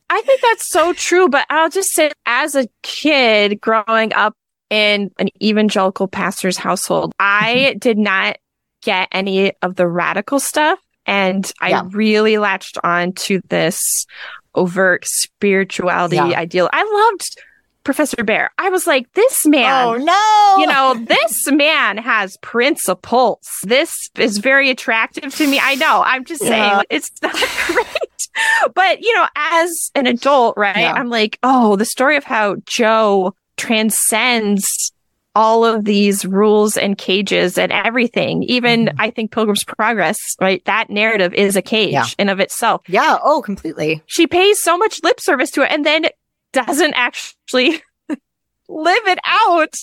[0.10, 4.34] I think that's so true, but I'll just say as a kid growing up
[4.70, 8.38] in an evangelical pastor's household, I did not
[8.82, 10.80] get any of the radical stuff.
[11.08, 11.84] And I yeah.
[11.92, 14.06] really latched on to this
[14.54, 16.24] overt spirituality yeah.
[16.24, 16.70] ideal.
[16.74, 17.40] I loved
[17.88, 18.50] Professor Bhaer.
[18.58, 19.86] I was like, this man.
[19.86, 20.56] Oh no.
[20.60, 23.48] You know, this man has principles.
[23.64, 25.58] This is very attractive to me.
[25.64, 26.04] I know.
[26.06, 26.50] I'm just yeah.
[26.50, 27.34] saying it's not
[27.68, 28.74] great.
[28.76, 30.78] But, you know, as an adult, right?
[30.78, 30.94] Yeah.
[30.94, 34.92] I'm like, oh, the story of how Jo transcends
[35.38, 38.42] all of these rules and cages and everything.
[38.42, 39.00] Even mm-hmm.
[39.00, 40.66] I think Pilgrim's Progress, right?
[40.66, 42.08] That narrative is a cage yeah.
[42.18, 42.82] in of itself.
[42.88, 43.20] Yeah.
[43.22, 44.02] Oh, completely.
[44.08, 46.08] She pays so much lip service to it and then
[46.54, 47.84] doesn't actually
[48.68, 49.76] live it out.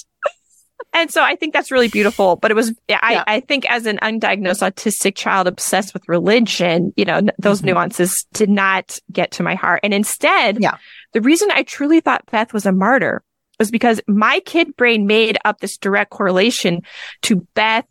[0.92, 2.34] And so I think that's really beautiful.
[2.34, 3.24] But it was, I, yeah.
[3.24, 7.68] I think as an undiagnosed autistic child obsessed with religion, you know, those mm-hmm.
[7.68, 9.80] nuances did not get to my heart.
[9.84, 10.78] And instead, yeah.
[11.12, 13.22] the reason I truly thought Beth was a martyr
[13.58, 16.82] was because my kid brain made up this direct correlation
[17.22, 17.86] to Beth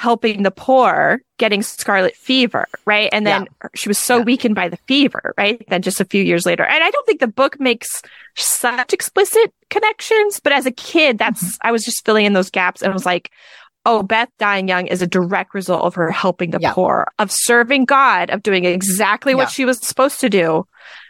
[0.00, 3.10] helping the poor getting scarlet fever, right?
[3.12, 3.68] And then yeah.
[3.74, 4.24] she was so yeah.
[4.24, 5.62] weakened by the fever, right?
[5.68, 6.64] Then just a few years later.
[6.64, 8.00] And I don't think the book makes
[8.34, 11.68] such explicit connections, but as a kid, that's, mm-hmm.
[11.68, 13.30] I was just filling in those gaps and I was like,
[13.84, 16.72] oh, Beth dying young is a direct result of her helping the yeah.
[16.72, 20.66] poor, of serving God, of doing exactly what she was supposed to do.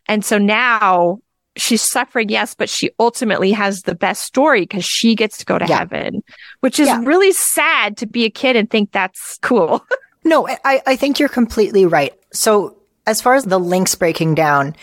[0.09, 1.20] And so now
[1.56, 5.58] she's suffering, yes, but she ultimately has the best story because she gets to go
[5.58, 5.78] to yeah.
[5.78, 6.22] heaven,
[6.60, 7.00] which is yeah.
[7.02, 9.84] really sad to be a kid and think that's cool.
[10.24, 12.12] no, I, I think you're completely right.
[12.32, 14.76] So as far as the links breaking down,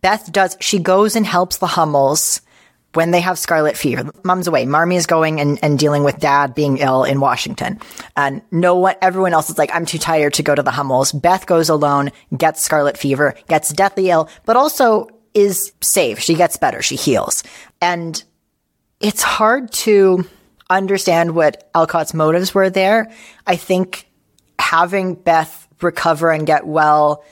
[0.00, 2.40] Beth does, she goes and helps the Hummels
[2.94, 4.10] when they have scarlet fever.
[4.24, 4.64] Mom's away.
[4.64, 7.78] Marmee is going and, and dealing with dad being ill in Washington.
[8.16, 11.12] And no one, everyone else is like, I'm too tired to go to the Hummels.
[11.12, 16.18] Beth goes alone, gets scarlet fever, gets deathly ill, but also is safe.
[16.18, 16.82] She gets better.
[16.82, 17.44] She heals.
[17.80, 18.22] And
[19.00, 20.28] it's hard to
[20.68, 23.10] understand what Alcott's motives were there.
[23.46, 24.08] I think
[24.58, 27.24] having Beth recover and get well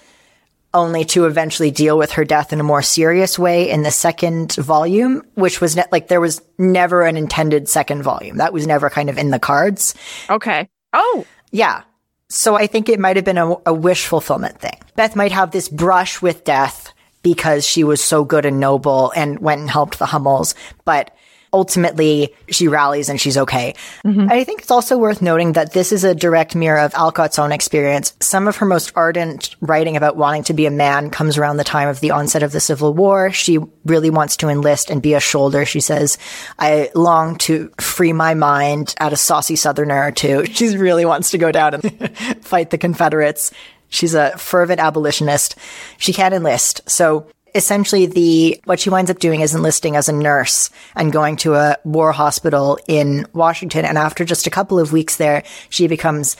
[0.73, 4.55] only to eventually deal with her death in a more serious way in the second
[4.55, 8.37] volume, which was ne- like there was never an intended second volume.
[8.37, 9.95] That was never kind of in the cards.
[10.29, 10.69] Okay.
[10.92, 11.25] Oh.
[11.51, 11.83] Yeah.
[12.29, 14.79] So I think it might have been a, a wish fulfillment thing.
[14.97, 16.92] Beth might have this brush with death
[17.27, 20.55] because she was so good and noble and went and helped the Hummels.
[20.85, 21.11] But
[21.53, 23.75] ultimately she rallies and she's okay.
[24.05, 24.31] Mm-hmm.
[24.31, 27.51] I think it's also worth noting that this is a direct mirror of Alcott's own
[27.51, 28.15] experience.
[28.21, 31.65] Some of her most ardent writing about wanting to be a man comes around the
[31.65, 33.33] time of the onset of the Civil War.
[33.33, 35.65] She really wants to enlist and be a shoulder.
[35.65, 36.17] She says,
[36.61, 40.45] I long to free my mind at a saucy southerner or two.
[40.57, 43.53] She really wants to go down and fight the Confederates.
[43.88, 45.57] She's a fervent abolitionist.
[45.99, 46.88] She can't enlist.
[46.88, 51.37] So essentially the, what she winds up doing is enlisting as a nurse and going
[51.37, 53.85] to a war hospital in Washington.
[53.85, 56.37] And after just a couple of weeks there, she becomes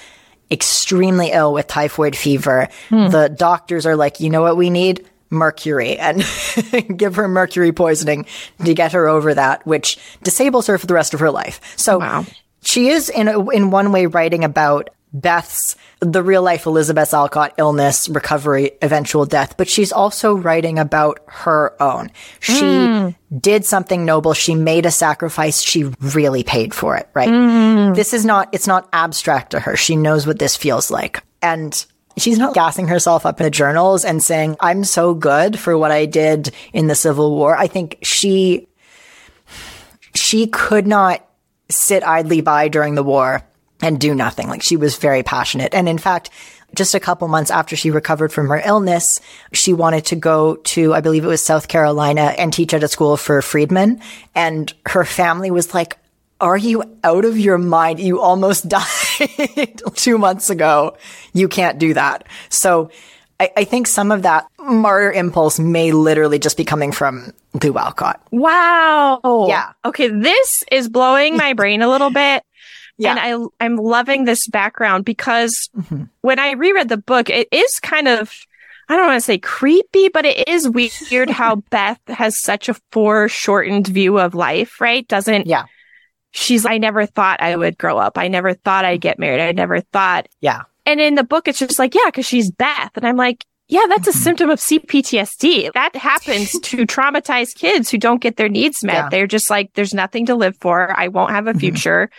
[0.51, 2.69] extremely ill with typhoid fever.
[2.89, 3.09] Hmm.
[3.09, 5.09] The doctors are like, you know what we need?
[5.29, 6.25] mercury and
[6.97, 8.27] give her mercury poisoning
[8.65, 11.61] to get her over that, which disables her for the rest of her life.
[11.77, 12.25] So wow.
[12.63, 17.55] she is in a, in one way writing about Beth's the real life Elizabeth Alcott
[17.57, 22.11] illness, recovery, eventual death, but she's also writing about her own.
[22.41, 23.17] She mm.
[23.39, 24.35] did something noble.
[24.35, 25.63] She made a sacrifice.
[25.63, 27.29] She really paid for it, right?
[27.29, 27.95] Mm.
[27.95, 29.75] This is not, it's not abstract to her.
[29.75, 31.23] She knows what this feels like.
[31.41, 31.85] And
[32.19, 35.91] she's not gassing herself up in the journals and saying, I'm so good for what
[35.91, 37.57] I did in the Civil War.
[37.57, 38.69] I think she,
[40.15, 41.27] she could not
[41.71, 43.43] sit idly by during the war
[43.81, 44.49] and do nothing.
[44.49, 45.75] Like she was very passionate.
[45.75, 46.31] And in fact,
[46.75, 49.21] just a couple months after she recovered from her illness,
[49.53, 52.89] she wanted to go to, I believe it was South Carolina and teach at a
[52.89, 54.01] school for freedmen.
[54.35, 55.99] And her family was like,
[56.41, 58.01] are you out of your mind?
[58.01, 60.97] You almost died two months ago.
[61.33, 62.27] You can't do that.
[62.49, 62.91] So
[63.41, 67.77] I, I, think some of that martyr impulse may literally just be coming from Lou
[67.77, 68.21] Alcott.
[68.31, 69.47] Wow.
[69.49, 69.73] Yeah.
[69.85, 70.09] Okay.
[70.09, 72.43] This is blowing my brain a little bit.
[72.99, 73.11] Yeah.
[73.11, 76.05] And I, I'm loving this background because mm-hmm.
[76.23, 78.33] when I reread the book, it is kind of,
[78.89, 82.77] I don't want to say creepy, but it is weird how Beth has such a
[82.93, 85.07] foreshortened view of life, right?
[85.07, 85.65] Doesn't, yeah.
[86.33, 88.19] She's, I never thought I would grow up.
[88.19, 89.41] I never thought I'd get married.
[89.41, 92.91] I never thought, yeah, And in the book, it's just like, yeah, because she's Beth.
[92.95, 94.21] And I'm like, yeah, that's a mm-hmm.
[94.21, 95.73] symptom of CPTSD.
[95.73, 98.95] That happens to traumatized kids who don't get their needs met.
[98.95, 99.09] Yeah.
[99.09, 100.95] They're just like, there's nothing to live for.
[100.97, 101.61] I won't have a mm-hmm.
[101.61, 102.11] future.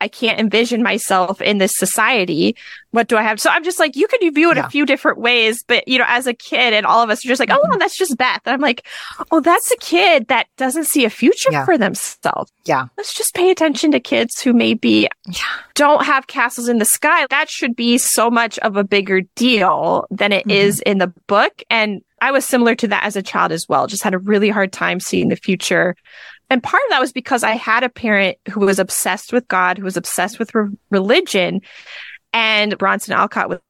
[0.00, 2.56] I can't envision myself in this society.
[2.90, 3.40] What do I have?
[3.40, 4.66] So I'm just like, you could view it yeah.
[4.66, 7.28] a few different ways, but you know, as a kid and all of us are
[7.28, 7.78] just like, oh, mm-hmm.
[7.78, 8.40] that's just Beth.
[8.44, 8.86] And I'm like,
[9.30, 11.64] oh, that's a kid that doesn't see a future yeah.
[11.64, 12.52] for themselves.
[12.64, 12.86] Yeah.
[12.96, 15.42] Let's just pay attention to kids who maybe yeah.
[15.74, 17.26] don't have castles in the sky.
[17.30, 20.50] That should be so much of a bigger deal than it mm-hmm.
[20.50, 21.62] is in the book.
[21.70, 23.86] And I was similar to that as a child as well.
[23.86, 25.94] Just had a really hard time seeing the future
[26.50, 29.78] and part of that was because I had a parent who was obsessed with God,
[29.78, 31.60] who was obsessed with re- religion.
[32.32, 33.60] And Bronson Alcott was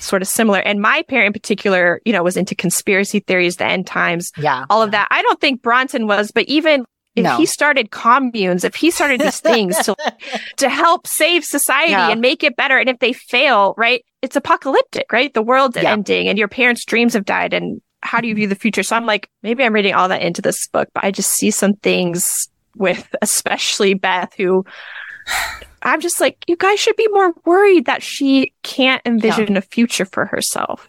[0.00, 0.58] sort of similar.
[0.58, 4.64] And my parent in particular, you know, was into conspiracy theories, the end times, yeah,
[4.70, 5.08] all of that.
[5.10, 6.84] I don't think Bronson was, but even
[7.16, 7.36] if no.
[7.36, 9.96] he started communes, if he started these things to
[10.58, 12.10] to help save society yeah.
[12.10, 15.32] and make it better, and if they fail, right, it's apocalyptic, right?
[15.32, 15.92] The world's yeah.
[15.92, 18.82] ending, and your parents' dreams have died, and how do you view the future?
[18.82, 21.50] So I'm like, maybe I'm reading all that into this book, but I just see
[21.50, 24.64] some things with especially Beth who
[25.82, 29.58] I'm just like, you guys should be more worried that she can't envision yeah.
[29.58, 30.88] a future for herself.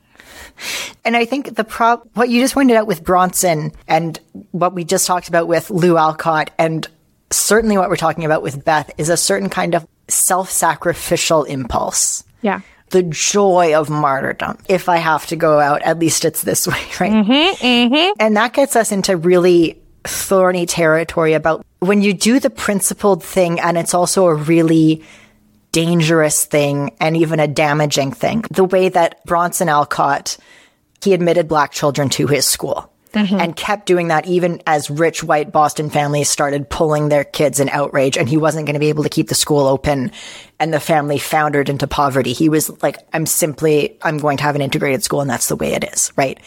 [1.05, 4.19] And I think the prop, what you just pointed out with Bronson and
[4.51, 6.87] what we just talked about with Lou Alcott and
[7.31, 12.23] certainly what we're talking about with Beth is a certain kind of self sacrificial impulse.
[12.41, 14.57] Yeah the joy of martyrdom.
[14.67, 17.11] If I have to go out, at least it's this way, right?
[17.11, 18.11] Mm-hmm, mm-hmm.
[18.19, 23.59] And that gets us into really thorny territory about when you do the principled thing
[23.59, 25.03] and it's also a really
[25.71, 28.43] dangerous thing and even a damaging thing.
[28.49, 30.37] The way that Bronson Alcott,
[31.03, 32.91] he admitted black children to his school.
[33.11, 33.39] Mm-hmm.
[33.39, 37.67] and kept doing that even as rich white Boston families started pulling their kids in
[37.67, 40.11] outrage and he wasn't going to be able to keep the school open
[40.59, 42.33] and the family foundered into poverty.
[42.33, 45.55] He was like, I'm simply, I'm going to have an integrated school and that's the
[45.55, 46.11] way it is.
[46.15, 46.39] Right.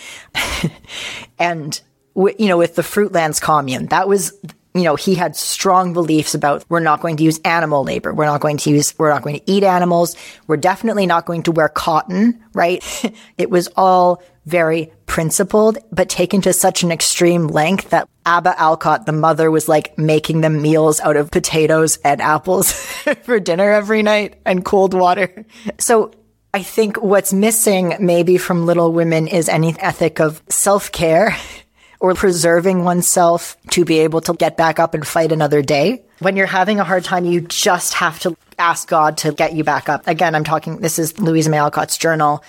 [1.38, 1.80] and,
[2.14, 4.32] w- you know, with the Fruitlands commune, that was,
[4.74, 8.12] you know, he had strong beliefs about we're not going to use animal labor.
[8.12, 10.14] We're not going to use, we're not going to eat animals.
[10.46, 12.82] We're definitely not going to wear cotton, right?
[13.38, 19.06] it was all very principled, but taken to such an extreme length that Abba Alcott,
[19.06, 22.72] the mother, was like making them meals out of potatoes and apples
[23.22, 25.44] for dinner every night and cold water.
[25.78, 26.12] So
[26.54, 31.36] I think what's missing maybe from Little Women is any ethic of self care
[32.00, 36.02] or preserving oneself to be able to get back up and fight another day.
[36.18, 39.64] When you're having a hard time, you just have to ask God to get you
[39.64, 40.06] back up.
[40.06, 42.44] Again, I'm talking, this is Louisa May Alcott's journal.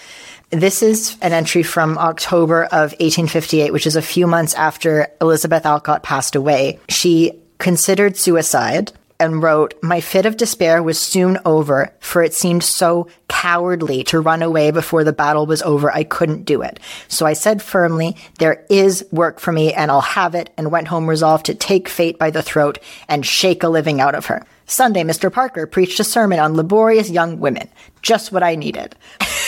[0.54, 5.66] This is an entry from October of 1858, which is a few months after Elizabeth
[5.66, 6.80] Alcott passed away.
[6.90, 12.64] She considered suicide and wrote, My fit of despair was soon over, for it seemed
[12.64, 15.92] so cowardly to run away before the battle was over.
[15.92, 16.80] I couldn't do it.
[17.08, 20.88] So I said firmly, There is work for me and I'll have it, and went
[20.88, 22.78] home resolved to take fate by the throat
[23.10, 24.46] and shake a living out of her.
[24.68, 25.34] Sunday, Mr.
[25.34, 27.70] Parker preached a sermon on laborious young women.
[28.04, 28.96] Just what I needed.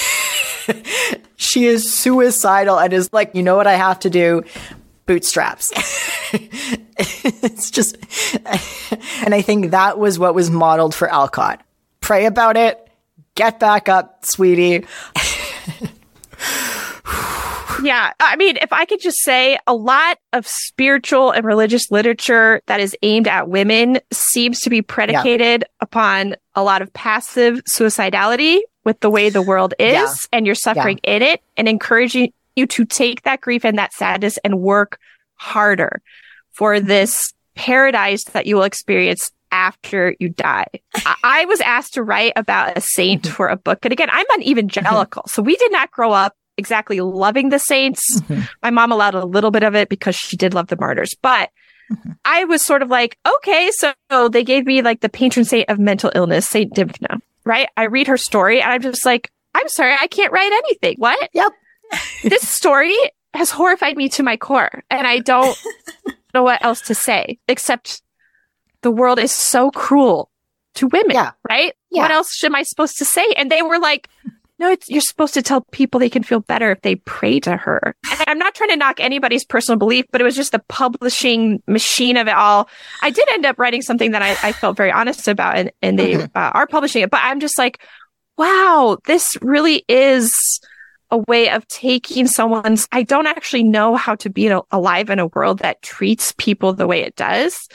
[1.35, 4.43] she is suicidal and is like, you know what I have to do?
[5.05, 5.71] Bootstraps.
[6.33, 7.97] it's just,
[9.23, 11.61] and I think that was what was modeled for Alcott.
[12.01, 12.81] Pray about it.
[13.35, 14.85] Get back up, sweetie.
[17.83, 18.13] yeah.
[18.19, 22.79] I mean, if I could just say a lot of spiritual and religious literature that
[22.79, 25.67] is aimed at women seems to be predicated yeah.
[25.81, 30.13] upon a lot of passive suicidality with the way the world is yeah.
[30.31, 31.15] and you're suffering yeah.
[31.15, 34.99] in it and encouraging you to take that grief and that sadness and work
[35.35, 36.01] harder
[36.51, 40.67] for this paradise that you will experience after you die.
[41.23, 43.33] I was asked to write about a saint mm-hmm.
[43.33, 43.79] for a book.
[43.83, 45.23] And again, I'm an evangelical.
[45.23, 45.29] Mm-hmm.
[45.29, 48.21] So we did not grow up exactly loving the saints.
[48.21, 48.41] Mm-hmm.
[48.63, 51.51] My mom allowed a little bit of it because she did love the martyrs, but
[51.91, 52.11] mm-hmm.
[52.23, 53.93] I was sort of like, okay, so
[54.29, 57.69] they gave me like the patron saint of mental illness, Saint Dymphna right?
[57.77, 60.95] I read her story and I'm just like, I'm sorry, I can't write anything.
[60.97, 61.29] What?
[61.33, 61.51] Yep.
[62.23, 62.95] this story
[63.33, 65.57] has horrified me to my core and I don't
[66.33, 68.01] know what else to say except
[68.81, 70.29] the world is so cruel
[70.75, 71.31] to women, yeah.
[71.49, 71.73] right?
[71.89, 72.03] Yeah.
[72.03, 73.25] What else am I supposed to say?
[73.37, 74.09] And they were like,
[74.57, 77.57] no, it's, you're supposed to tell people they can feel better if they pray to
[77.57, 77.95] her.
[78.09, 81.61] And I'm not trying to knock anybody's personal belief, but it was just the publishing
[81.67, 82.69] machine of it all.
[83.01, 85.99] I did end up writing something that I, I felt very honest about and, and
[85.99, 86.37] they mm-hmm.
[86.37, 87.81] uh, are publishing it, but I'm just like,
[88.37, 90.61] wow, this really is
[91.11, 95.27] a way of taking someone's, I don't actually know how to be alive in a
[95.27, 97.67] world that treats people the way it does.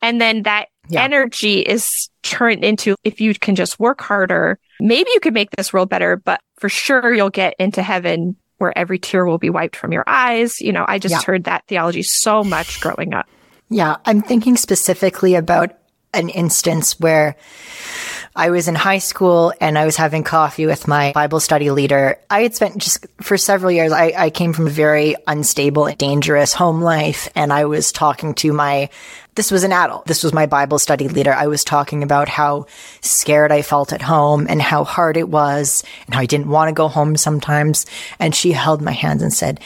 [0.00, 1.02] And then that yeah.
[1.02, 5.72] energy is turned into if you can just work harder, maybe you could make this
[5.72, 9.76] world better, but for sure you'll get into heaven where every tear will be wiped
[9.76, 10.60] from your eyes.
[10.60, 11.22] You know, I just yeah.
[11.22, 13.26] heard that theology so much growing up.
[13.70, 15.72] Yeah, I'm thinking specifically about
[16.12, 17.36] an instance where
[18.34, 22.18] I was in high school and I was having coffee with my Bible study leader.
[22.30, 25.98] I had spent just for several years, I, I came from a very unstable, and
[25.98, 27.28] dangerous home life.
[27.34, 28.90] And I was talking to my,
[29.34, 30.06] this was an adult.
[30.06, 31.32] This was my Bible study leader.
[31.32, 32.66] I was talking about how
[33.00, 36.68] scared I felt at home and how hard it was and how I didn't want
[36.68, 37.86] to go home sometimes.
[38.18, 39.60] And she held my hands and said,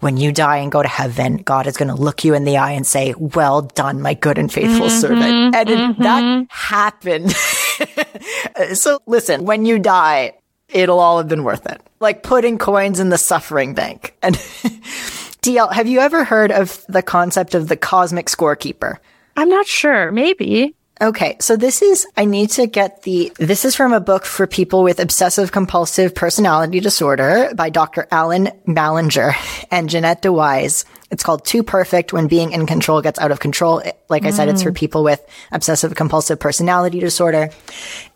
[0.00, 2.58] when you die and go to heaven, God is going to look you in the
[2.58, 5.54] eye and say, well done, my good and faithful mm-hmm, servant.
[5.56, 6.02] And mm-hmm.
[6.02, 7.32] that happened.
[8.76, 10.34] so listen, when you die,
[10.68, 11.80] it'll all have been worth it.
[12.00, 14.14] Like putting coins in the suffering bank.
[14.22, 14.36] And
[15.48, 18.98] DL, have you ever heard of the concept of the cosmic scorekeeper?
[19.34, 20.12] I'm not sure.
[20.12, 20.74] Maybe.
[21.00, 24.46] Okay, so this is, I need to get the, this is from a book for
[24.46, 28.06] people with obsessive compulsive personality disorder by Dr.
[28.10, 29.32] Alan Mallinger
[29.70, 30.84] and Jeanette DeWyze.
[31.10, 33.82] It's called Too Perfect When Being in Control Gets Out of Control.
[34.10, 34.76] Like I said, it's for mm.
[34.76, 37.50] people with obsessive compulsive personality disorder.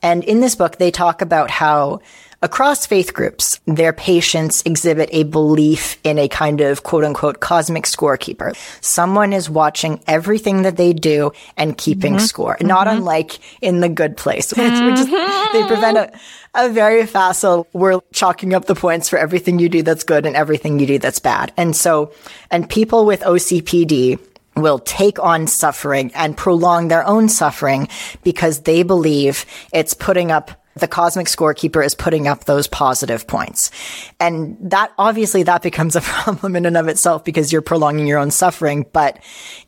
[0.02, 2.00] And in this book, they talk about how
[2.44, 7.84] Across faith groups, their patients exhibit a belief in a kind of quote unquote cosmic
[7.84, 8.56] scorekeeper.
[8.80, 12.24] Someone is watching everything that they do and keeping mm-hmm.
[12.24, 12.66] score, mm-hmm.
[12.66, 14.52] not unlike in the good place.
[14.72, 15.52] Mm-hmm.
[15.52, 16.12] they prevent a,
[16.54, 20.34] a very facile, we're chalking up the points for everything you do that's good and
[20.34, 21.52] everything you do that's bad.
[21.56, 22.12] And so,
[22.50, 24.18] and people with OCPD,
[24.56, 27.88] will take on suffering and prolong their own suffering
[28.22, 33.70] because they believe it's putting up the cosmic scorekeeper is putting up those positive points.
[34.18, 38.18] And that obviously that becomes a problem in and of itself because you're prolonging your
[38.18, 39.18] own suffering, but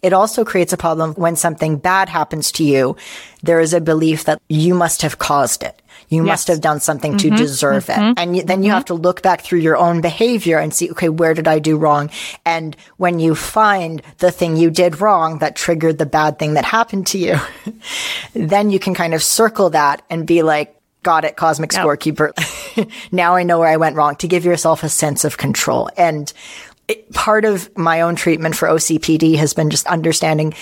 [0.02, 2.96] it also creates a problem when something bad happens to you.
[3.42, 5.80] There is a belief that you must have caused it.
[6.08, 6.26] You yes.
[6.26, 7.34] must have done something mm-hmm.
[7.34, 8.10] to deserve mm-hmm.
[8.10, 8.18] it.
[8.18, 8.74] And then you mm-hmm.
[8.74, 11.76] have to look back through your own behavior and see, okay, where did I do
[11.76, 12.10] wrong?
[12.44, 16.64] And when you find the thing you did wrong that triggered the bad thing that
[16.64, 17.38] happened to you,
[18.34, 21.84] then you can kind of circle that and be like, got it, cosmic yep.
[21.84, 22.32] scorekeeper.
[23.12, 25.88] now I know where I went wrong to give yourself a sense of control.
[25.96, 26.32] And
[26.88, 30.54] it, part of my own treatment for OCPD has been just understanding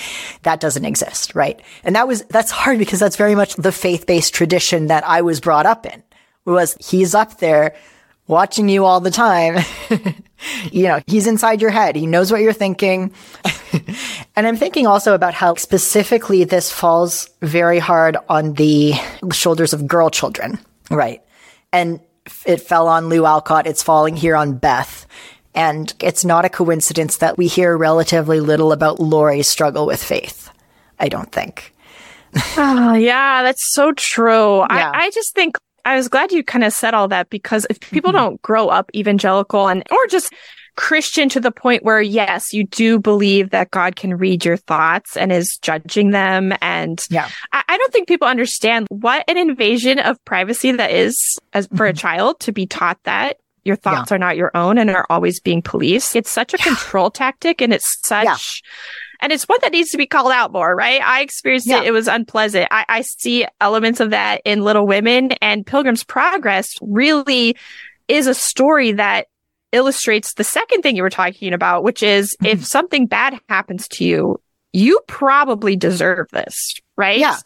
[0.42, 1.60] that doesn't exist, right?
[1.82, 5.40] And that was, that's hard because that's very much the faith-based tradition that I was
[5.40, 6.02] brought up in
[6.44, 7.74] was he's up there
[8.26, 9.64] watching you all the time.
[10.70, 11.96] you know, he's inside your head.
[11.96, 13.12] He knows what you're thinking.
[14.36, 18.94] and I'm thinking also about how specifically this falls very hard on the
[19.32, 20.58] shoulders of girl children,
[20.90, 21.22] right?
[21.72, 22.00] And
[22.46, 23.66] it fell on Lou Alcott.
[23.66, 25.06] It's falling here on Beth.
[25.54, 30.50] And it's not a coincidence that we hear relatively little about Laurie's struggle with faith.
[30.98, 31.74] I don't think.
[32.56, 34.60] oh, yeah, that's so true.
[34.60, 34.90] Yeah.
[34.94, 37.80] I, I just think I was glad you kind of said all that because if
[37.80, 38.18] people mm-hmm.
[38.18, 40.32] don't grow up evangelical and, or just
[40.76, 45.16] Christian to the point where, yes, you do believe that God can read your thoughts
[45.16, 46.54] and is judging them.
[46.62, 47.28] And yeah.
[47.52, 51.74] I, I don't think people understand what an invasion of privacy that is as for
[51.74, 51.84] mm-hmm.
[51.84, 54.16] a child to be taught that your thoughts yeah.
[54.16, 56.16] are not your own and are always being policed.
[56.16, 56.64] It's such a yeah.
[56.64, 58.62] control tactic and it's such
[59.22, 61.00] and it's one that needs to be called out more, right?
[61.00, 61.80] I experienced yeah.
[61.80, 61.86] it.
[61.86, 62.68] It was unpleasant.
[62.72, 67.56] I, I see elements of that in Little Women and Pilgrim's Progress really
[68.08, 69.28] is a story that
[69.70, 72.64] illustrates the second thing you were talking about, which is if mm-hmm.
[72.64, 74.41] something bad happens to you,
[74.72, 77.18] you probably deserve this, right?
[77.18, 77.36] Yeah.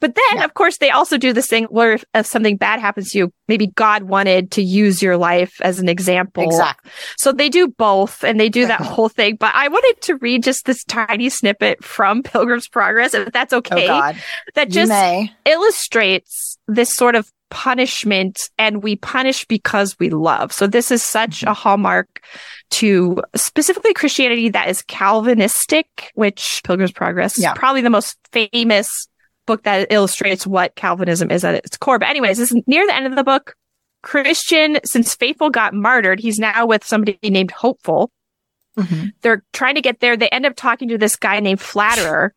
[0.00, 0.44] But then, yeah.
[0.44, 3.32] of course, they also do this thing where if, if, something bad happens to you,
[3.48, 6.44] maybe God wanted to use your life as an example.
[6.44, 6.90] Exactly.
[7.18, 9.36] So they do both and they do that whole thing.
[9.36, 13.88] But I wanted to read just this tiny snippet from Pilgrim's Progress, if that's okay.
[13.90, 14.12] Oh
[14.54, 14.92] that just
[15.44, 20.52] illustrates this sort of punishment and we punish because we love.
[20.52, 22.24] So this is such a hallmark
[22.70, 27.52] to specifically Christianity that is Calvinistic, which Pilgrim's Progress yeah.
[27.52, 29.08] is probably the most famous
[29.46, 31.98] book that illustrates what Calvinism is at its core.
[31.98, 33.54] But anyways, this is near the end of the book.
[34.02, 38.10] Christian, since Faithful got martyred, he's now with somebody named Hopeful.
[38.78, 39.08] Mm-hmm.
[39.20, 40.16] They're trying to get there.
[40.16, 42.34] They end up talking to this guy named Flatterer.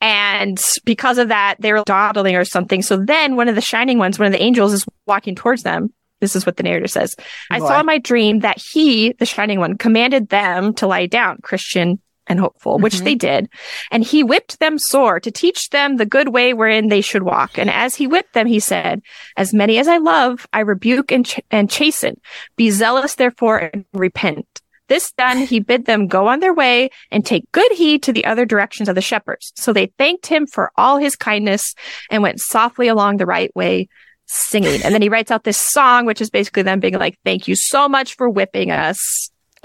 [0.00, 2.82] And because of that, they are dawdling or something.
[2.82, 5.92] So then one of the shining ones, one of the angels is walking towards them.
[6.20, 7.14] This is what the narrator says.
[7.50, 11.38] I saw in my dream that he, the shining one, commanded them to lie down.
[11.42, 12.82] Christian and hopeful, mm-hmm.
[12.82, 13.48] which they did.
[13.90, 17.58] And he whipped them sore to teach them the good way wherein they should walk.
[17.58, 19.00] And as he whipped them, he said,
[19.36, 22.20] as many as I love, I rebuke and, ch- and chasten.
[22.56, 24.46] Be zealous, therefore, and repent.
[24.88, 28.24] This done, he bid them go on their way and take good heed to the
[28.24, 29.52] other directions of the shepherds.
[29.56, 31.74] So they thanked him for all his kindness
[32.10, 33.88] and went softly along the right way
[34.26, 34.82] singing.
[34.82, 37.54] And then he writes out this song, which is basically them being like, thank you
[37.54, 39.30] so much for whipping us.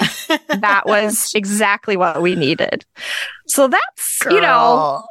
[0.47, 2.85] that was exactly what we needed.
[3.47, 4.33] So that's, Girl.
[4.33, 5.05] you know,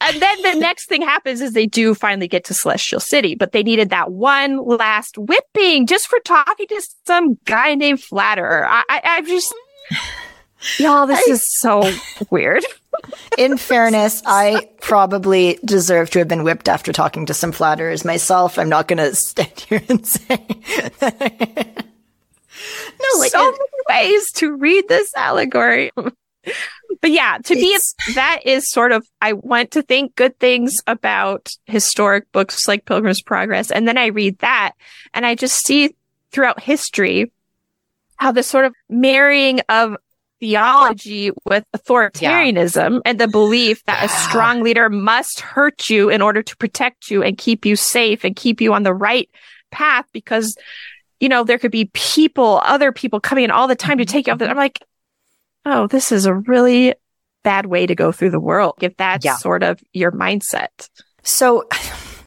[0.00, 3.52] and then the next thing happens is they do finally get to Celestial City, but
[3.52, 8.66] they needed that one last whipping just for talking to some guy named Flatterer.
[8.66, 9.52] I, I, I just,
[10.78, 11.90] y'all, this I, is so
[12.30, 12.64] weird.
[13.38, 18.58] In fairness, I probably deserve to have been whipped after talking to some flatterers myself.
[18.58, 20.46] I'm not going to stand here and say.
[21.00, 21.10] no,
[23.18, 25.92] like so it, many ways to read this allegory.
[27.00, 27.78] But yeah, to me,
[28.14, 33.22] that is sort of, I want to think good things about historic books like Pilgrim's
[33.22, 33.70] Progress.
[33.70, 34.72] And then I read that
[35.14, 35.94] and I just see
[36.32, 37.32] throughout history
[38.16, 39.96] how this sort of marrying of
[40.40, 43.00] theology with authoritarianism yeah.
[43.04, 47.22] and the belief that a strong leader must hurt you in order to protect you
[47.22, 49.28] and keep you safe and keep you on the right
[49.70, 50.56] path because
[51.18, 54.12] you know there could be people other people coming in all the time to mm-hmm.
[54.12, 54.80] take you off the, i'm like
[55.68, 56.94] oh this is a really
[57.44, 59.36] bad way to go through the world if that's yeah.
[59.36, 60.88] sort of your mindset
[61.22, 61.68] so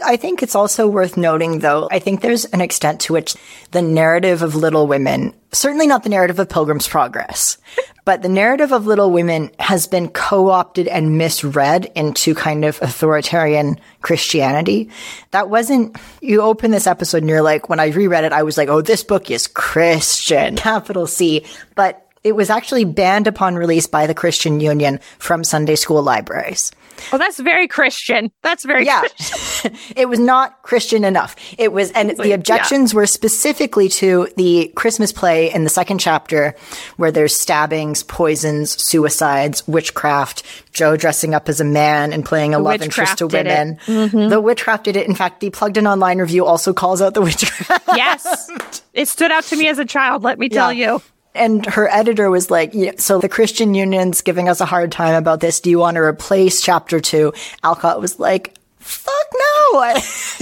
[0.04, 3.36] I think it's also worth noting, though, I think there's an extent to which
[3.72, 7.58] the narrative of Little Women, certainly not the narrative of Pilgrim's Progress,
[8.06, 13.80] but the narrative of Little Women has been co-opted and misread into kind of authoritarian
[14.02, 14.90] Christianity.
[15.32, 18.58] That wasn't, you open this episode and you're like, when I reread it, I was
[18.58, 21.46] like, oh, this book is Christian, capital C.
[21.76, 26.72] But it was actually banned upon release by the Christian Union from Sunday school libraries.
[27.12, 28.32] Oh, that's very Christian.
[28.42, 29.04] That's very yeah.
[29.96, 31.36] it was not Christian enough.
[31.58, 32.98] It was, and the objections yeah.
[32.98, 36.56] were specifically to the Christmas play in the second chapter,
[36.98, 42.58] where there's stabbings, poisons, suicides, witchcraft, Jo dressing up as a man and playing a
[42.58, 43.78] the love interest to women.
[43.86, 44.30] Mm-hmm.
[44.30, 45.08] The witchcraft did it.
[45.08, 47.90] In fact, the plugged in online review also calls out the witchcraft.
[47.96, 48.50] Yes.
[48.94, 50.96] It stood out to me as a child, let me tell yeah.
[50.96, 51.02] you.
[51.34, 55.16] And her editor was like, yeah, so the Christian Union's giving us a hard time
[55.16, 55.60] about this.
[55.60, 57.34] Do you want to replace chapter two?
[57.64, 59.96] Alcott was like, fuck no.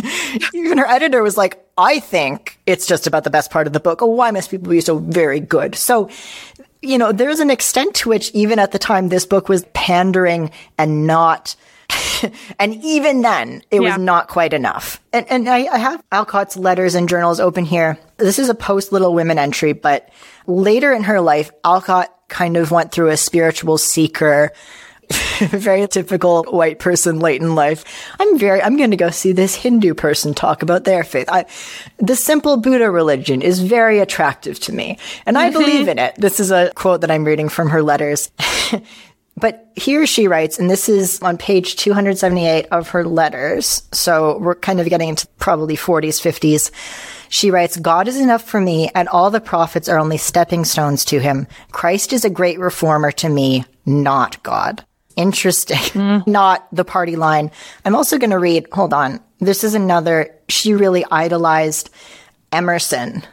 [0.53, 3.79] Even her editor was like, I think it's just about the best part of the
[3.79, 4.01] book.
[4.01, 5.75] Oh, why must people be so very good?
[5.75, 6.09] So,
[6.81, 10.51] you know, there's an extent to which even at the time this book was pandering
[10.77, 11.55] and not
[12.59, 13.89] and even then, it yeah.
[13.89, 15.01] was not quite enough.
[15.11, 17.97] And, and I, I have Alcott's letters and journals open here.
[18.17, 20.09] This is a post Little Women entry, but
[20.49, 24.51] later in her life, Alcott kind of went through a spiritual seeker,
[25.39, 27.83] very typical white person late in life.
[28.19, 31.29] I'm very, I'm going to go see this Hindu person talk about their faith.
[31.29, 31.45] I,
[31.97, 35.59] the simple Buddha religion is very attractive to me and I mm-hmm.
[35.59, 36.15] believe in it.
[36.15, 38.31] This is a quote that I'm reading from her letters.
[39.39, 43.83] But here she writes, and this is on page 278 of her letters.
[43.91, 46.71] So we're kind of getting into probably 40s, 50s.
[47.29, 51.05] She writes, God is enough for me, and all the prophets are only stepping stones
[51.05, 51.47] to him.
[51.71, 54.83] Christ is a great reformer to me, not God.
[55.15, 55.77] Interesting.
[55.77, 56.27] Mm.
[56.27, 57.51] not the party line.
[57.85, 59.19] I'm also going to read, hold on.
[59.39, 61.89] This is another, she really idolized
[62.51, 63.23] Emerson.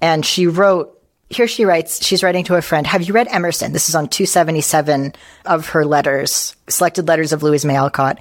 [0.00, 0.93] And she wrote,
[1.34, 3.72] here she writes, she's writing to a friend, Have you read Emerson?
[3.72, 5.14] This is on 277
[5.44, 8.18] of her letters, selected letters of Louise May Alcott.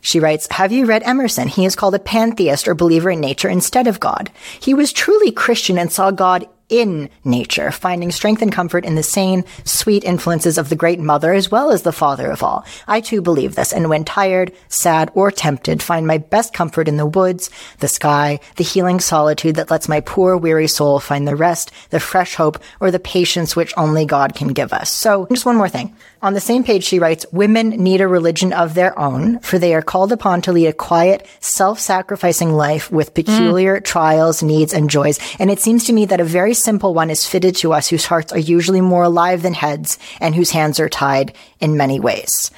[0.00, 1.48] She writes, Have you read Emerson?
[1.48, 4.30] He is called a pantheist or believer in nature instead of God.
[4.60, 9.02] He was truly Christian and saw God in nature, finding strength and comfort in the
[9.02, 12.64] sane, sweet influences of the great mother as well as the father of all.
[12.86, 16.96] I too believe this, and when tired, sad, or tempted, find my best comfort in
[16.96, 17.50] the woods,
[17.80, 22.00] the sky, the healing solitude that lets my poor, weary soul find the rest, the
[22.00, 24.90] fresh hope, or the patience which only God can give us.
[24.90, 25.94] So, just one more thing.
[26.20, 29.74] On the same page, she writes, Women need a religion of their own, for they
[29.74, 33.84] are called upon to lead a quiet, self-sacrificing life with peculiar mm.
[33.84, 35.18] trials, needs, and joys.
[35.38, 38.04] And it seems to me that a very simple one is fitted to us whose
[38.04, 42.50] hearts are usually more alive than heads and whose hands are tied in many ways.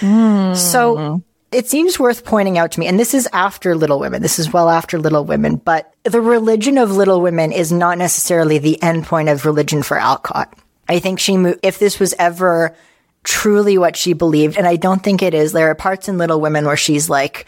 [0.00, 0.56] Mm.
[0.56, 1.22] So,
[1.52, 4.20] it seems worth pointing out to me, and this is after Little Women.
[4.20, 8.58] This is well after Little Women, but the religion of Little Women is not necessarily
[8.58, 10.52] the endpoint of religion for Alcott.
[10.88, 12.76] I think she, mo- if this was ever
[13.22, 16.40] truly what she believed, and I don't think it is, there are parts in Little
[16.40, 17.46] Women where she's like,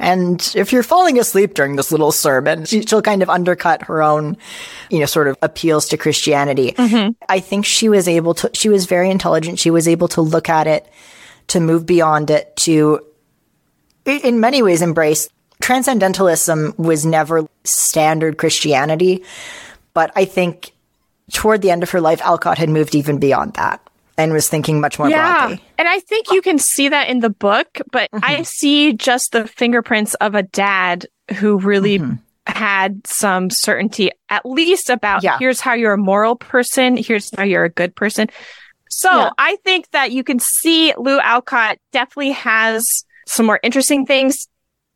[0.00, 4.02] and if you're falling asleep during this little sermon, she, will kind of undercut her
[4.02, 4.38] own,
[4.88, 6.72] you know, sort of appeals to Christianity.
[6.72, 7.12] Mm-hmm.
[7.28, 9.58] I think she was able to, she was very intelligent.
[9.58, 10.90] She was able to look at it,
[11.48, 13.04] to move beyond it, to,
[14.06, 15.28] in many ways, embrace
[15.60, 19.22] transcendentalism was never standard Christianity.
[19.92, 20.72] But I think
[21.30, 23.86] toward the end of her life, Alcott had moved even beyond that
[24.20, 25.46] and was thinking much more yeah.
[25.46, 25.64] broadly.
[25.78, 28.24] And I think you can see that in the book, but mm-hmm.
[28.24, 31.06] I see just the fingerprints of a dad
[31.36, 32.14] who really mm-hmm.
[32.46, 35.38] had some certainty, at least about yeah.
[35.38, 38.28] here's how you're a moral person, here's how you're a good person.
[38.90, 39.30] So yeah.
[39.38, 44.48] I think that you can see Lou Alcott definitely has some more interesting things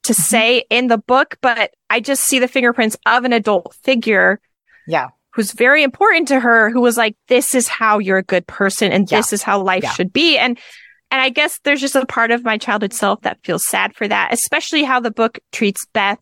[0.04, 0.22] to mm-hmm.
[0.22, 4.40] say in the book, but I just see the fingerprints of an adult figure.
[4.86, 5.08] Yeah.
[5.34, 8.92] Who's very important to her, who was like, this is how you're a good person
[8.92, 9.18] and yeah.
[9.18, 9.90] this is how life yeah.
[9.92, 10.38] should be.
[10.38, 10.58] And,
[11.10, 14.06] and I guess there's just a part of my childhood self that feels sad for
[14.06, 16.18] that, especially how the book treats Beth.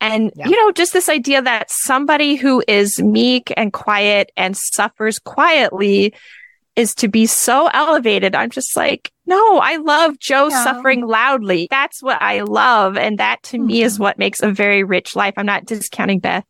[0.00, 0.48] And, yeah.
[0.48, 6.14] you know, just this idea that somebody who is meek and quiet and suffers quietly
[6.74, 8.34] is to be so elevated.
[8.34, 10.64] I'm just like, no, I love Jo yeah.
[10.64, 11.68] suffering loudly.
[11.70, 12.96] That's what I love.
[12.96, 13.66] And that to mm-hmm.
[13.66, 14.02] me is mm-hmm.
[14.02, 15.34] what makes a very rich life.
[15.36, 16.44] I'm not discounting Beth,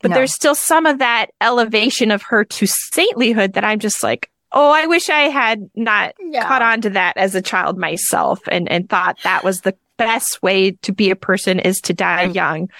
[0.00, 0.14] but no.
[0.16, 4.70] there's still some of that elevation of her to saintlyhood that I'm just like, oh,
[4.70, 6.46] I wish I had not yeah.
[6.46, 10.42] caught on to that as a child myself and, and thought that was the best
[10.42, 12.70] way to be a person is to die young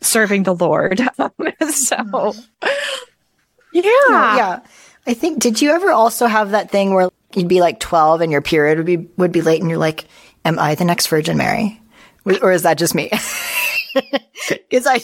[0.00, 0.98] serving the Lord.
[0.98, 1.06] so,
[1.96, 2.68] mm-hmm.
[3.72, 3.82] yeah.
[3.82, 4.60] Yeah.
[5.06, 8.32] I think, did you ever also have that thing where you'd be like 12 and
[8.32, 10.06] your period would be, would be late and you're like,
[10.44, 11.80] am I the next Virgin Mary?
[12.40, 13.10] Or is that just me?
[14.48, 14.94] Because I,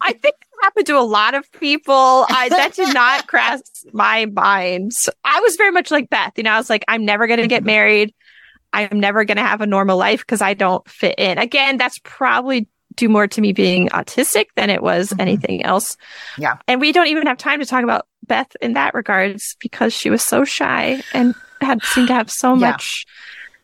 [0.00, 2.26] I think happened to a lot of people.
[2.28, 3.60] I, that did not cross
[3.92, 4.92] my mind.
[5.24, 6.32] I was very much like Beth.
[6.36, 8.14] You know, I was like, I'm never going to get married.
[8.72, 11.38] I'm never going to have a normal life because I don't fit in.
[11.38, 15.20] Again, that's probably due more to me being autistic than it was mm-hmm.
[15.20, 15.96] anything else.
[16.38, 16.58] Yeah.
[16.68, 20.10] And we don't even have time to talk about Beth in that regards because she
[20.10, 22.70] was so shy and had seemed to have so yeah.
[22.70, 23.06] much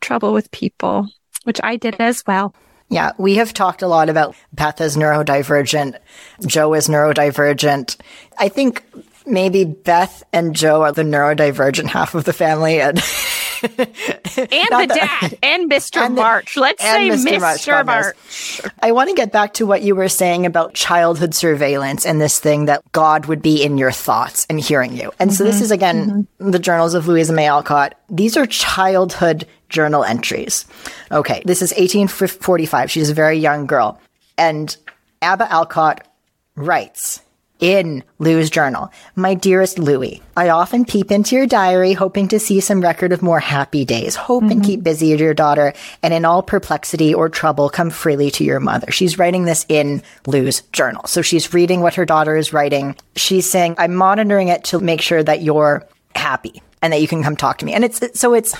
[0.01, 1.09] trouble with people,
[1.45, 2.55] which I did as well.
[2.89, 5.99] Yeah, we have talked a lot about Beth as neurodivergent,
[6.47, 7.97] Jo is neurodivergent.
[8.39, 8.85] I think
[9.27, 12.99] maybe Beth and Jo are the neurodivergent half of the family and
[13.79, 16.05] and the dad and Mr.
[16.05, 16.55] And March.
[16.55, 17.39] The, Let's say Mr.
[17.39, 17.85] Mr.
[17.85, 17.87] March.
[17.87, 18.73] March.
[18.81, 22.39] I want to get back to what you were saying about childhood surveillance and this
[22.39, 25.13] thing that God would be in your thoughts and hearing you.
[25.19, 25.37] And mm-hmm.
[25.37, 25.65] so this mm-hmm.
[25.65, 26.51] is again mm-hmm.
[26.51, 27.95] the journals of Louisa May Alcott.
[28.09, 30.65] These are childhood journal entries.
[31.11, 32.91] Okay, this is 1845.
[32.91, 34.01] She's a very young girl.
[34.39, 34.77] And
[35.23, 36.07] Abba Alcott
[36.55, 37.21] writes,
[37.59, 38.93] in Lou's journal.
[39.15, 43.23] My dearest Louie, I often peep into your diary hoping to see some record of
[43.23, 44.15] more happy days.
[44.15, 44.53] Hope mm-hmm.
[44.53, 48.61] and keep busy your daughter and in all perplexity or trouble come freely to your
[48.61, 48.91] mother.
[48.91, 51.07] She's writing this in Lou's journal.
[51.07, 52.97] So she's reading what her daughter is writing.
[53.15, 57.23] She's saying, I'm monitoring it to make sure that you're happy and that you can
[57.23, 57.73] come talk to me.
[57.73, 58.55] And it's, so it's,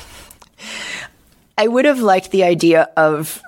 [1.59, 3.43] I would have liked the idea of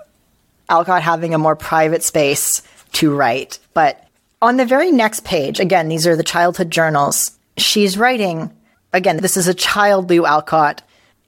[0.69, 4.08] Alcott having a more private space to write, but
[4.41, 7.39] on the very next page, again, these are the childhood journals.
[7.57, 8.55] She's writing,
[8.93, 10.83] again, this is a child Lou Alcott,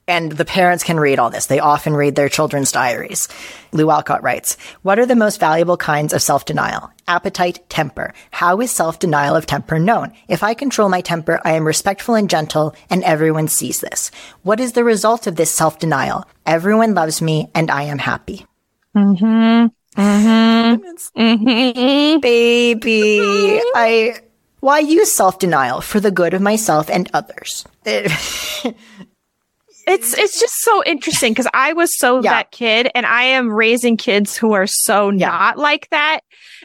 [0.07, 1.45] and the parents can read all this.
[1.45, 3.27] They often read their children's diaries.
[3.71, 6.91] Lou Alcott writes, What are the most valuable kinds of self denial?
[7.07, 8.13] Appetite, temper.
[8.31, 10.13] How is self denial of temper known?
[10.27, 14.11] If I control my temper, I am respectful and gentle, and everyone sees this.
[14.43, 16.25] What is the result of this self denial?
[16.45, 18.45] Everyone loves me, and I am happy.
[18.95, 19.67] Mm-hmm.
[19.97, 21.21] Mm-hmm.
[21.21, 22.19] mm-hmm.
[22.19, 24.19] Baby, I.
[24.59, 27.65] Why use self denial for the good of myself and others?
[27.83, 28.75] it's
[29.87, 32.31] it's just so interesting because I was so yeah.
[32.31, 35.27] that kid, and I am raising kids who are so yeah.
[35.27, 36.21] not like that,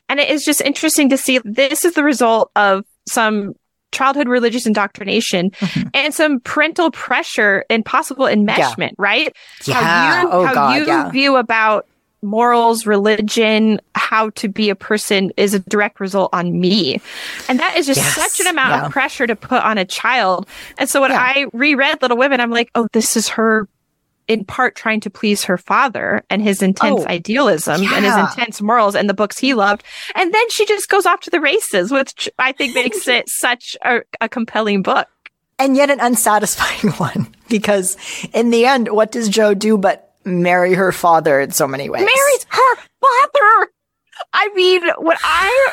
[0.09, 1.41] and it is just interesting to see.
[1.45, 3.55] This is the result of some
[3.93, 5.89] childhood religious indoctrination mm-hmm.
[5.95, 8.99] and some parental pressure and possible enmeshment, yeah.
[8.99, 9.37] right?
[9.65, 9.75] Yeah.
[9.75, 11.11] How you, oh, how God, you yeah.
[11.11, 11.87] view about
[12.27, 17.01] morals, religion, how to be a person is a direct result on me.
[17.49, 18.15] And that is just yes.
[18.15, 18.87] such an amount yeah.
[18.87, 20.47] of pressure to put on a child.
[20.79, 21.21] And so when yeah.
[21.21, 23.69] I reread Little Women, I'm like, oh, this is her
[24.29, 27.95] in part trying to please her father and his intense oh, idealism yeah.
[27.95, 29.85] and his intense morals and the books he loved.
[30.15, 33.77] And then she just goes off to the races, which I think makes it such
[33.85, 35.09] a, a compelling book.
[35.59, 37.97] And yet an unsatisfying one because
[38.33, 42.01] in the end, what does Jo do but marry her father in so many ways.
[42.01, 43.71] Marries her father.
[44.33, 45.73] I mean, when I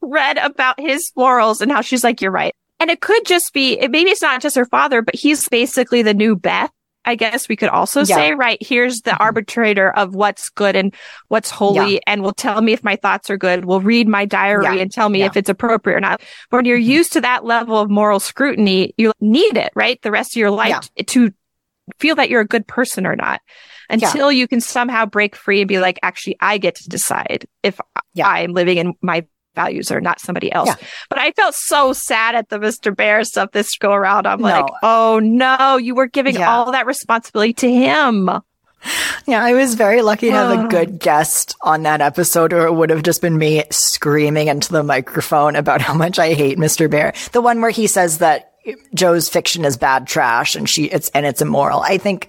[0.00, 2.54] read about his morals and how she's like, you're right.
[2.78, 6.02] And it could just be, it, maybe it's not just her father, but he's basically
[6.02, 6.70] the new Beth.
[7.02, 8.14] I guess we could also yeah.
[8.14, 9.22] say, right, here's the mm-hmm.
[9.22, 10.94] arbitrator of what's good and
[11.28, 12.00] what's holy yeah.
[12.06, 14.82] and will tell me if my thoughts are good, will read my diary yeah.
[14.82, 16.20] and tell me if it's appropriate or not.
[16.50, 16.90] When you're mm-hmm.
[16.90, 20.00] used to that level of moral scrutiny, you need it, right?
[20.02, 21.32] The rest of your life to
[21.98, 23.40] feel that you're a good person or not
[23.90, 24.38] until yeah.
[24.38, 27.80] you can somehow break free and be like, actually, I get to decide if
[28.14, 28.28] yeah.
[28.28, 30.68] I'm living in my values or not somebody else.
[30.68, 30.76] Yeah.
[31.08, 32.94] But I felt so sad at the Mr.
[32.94, 34.26] Bhaer stuff this go around.
[34.26, 34.48] I'm no.
[34.48, 38.30] like, oh no, you were giving all that responsibility to him.
[39.26, 42.72] Yeah, I was very lucky to have a good guest on that episode, or it
[42.72, 46.88] would have just been me screaming into the microphone about how much I hate Mr.
[46.88, 47.30] Bhaer.
[47.32, 48.49] The one where he says that
[48.94, 51.80] Jo's fiction is bad trash and she it's and it's immoral.
[51.80, 52.28] I think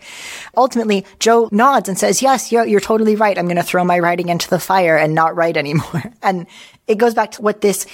[0.56, 3.38] ultimately Jo nods and says, "Yes, you're, you're totally right.
[3.38, 6.46] I'm going to throw my writing into the fire and not write anymore." And
[6.88, 7.88] it goes back to what this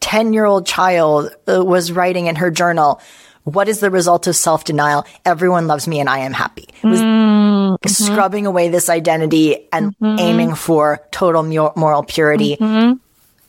[0.00, 3.00] 10-year-old child uh, was writing in her journal.
[3.44, 5.06] What is the result of self-denial?
[5.24, 6.68] Everyone loves me and I am happy.
[6.82, 7.88] It was mm-hmm.
[7.88, 10.18] scrubbing away this identity and mm-hmm.
[10.18, 12.56] aiming for total moral purity.
[12.56, 12.98] Mm-hmm.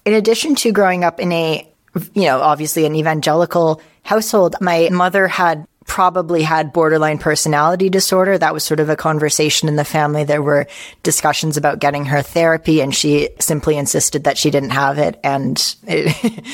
[0.06, 1.68] In addition to growing up in a
[2.14, 8.38] you know, obviously an evangelical household, my mother had probably had borderline personality disorder.
[8.38, 10.24] That was sort of a conversation in the family.
[10.24, 10.68] There were
[11.04, 15.20] discussions about getting her therapy and she simply insisted that she didn't have it.
[15.24, 16.46] And it,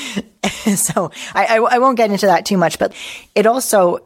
[0.78, 2.94] so I, I, I won't get into that too much, but
[3.36, 4.00] it also,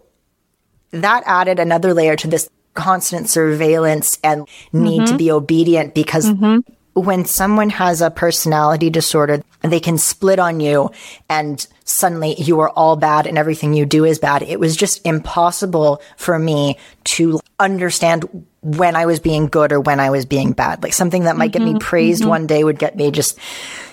[0.92, 5.12] that added another layer to this constant surveillance and need mm-hmm.
[5.12, 6.60] to be obedient because mm-hmm
[6.94, 10.92] when someone has a personality disorder, they can split on you
[11.30, 14.44] and suddenly you are all bad and everything you do is bad.
[14.44, 20.00] It was just impossible for me to understand when I was being good or when
[20.00, 20.84] I was being bad.
[20.84, 22.30] Like something that might mm-hmm, get me mm-hmm, praised mm-hmm.
[22.30, 23.38] one day would get me just,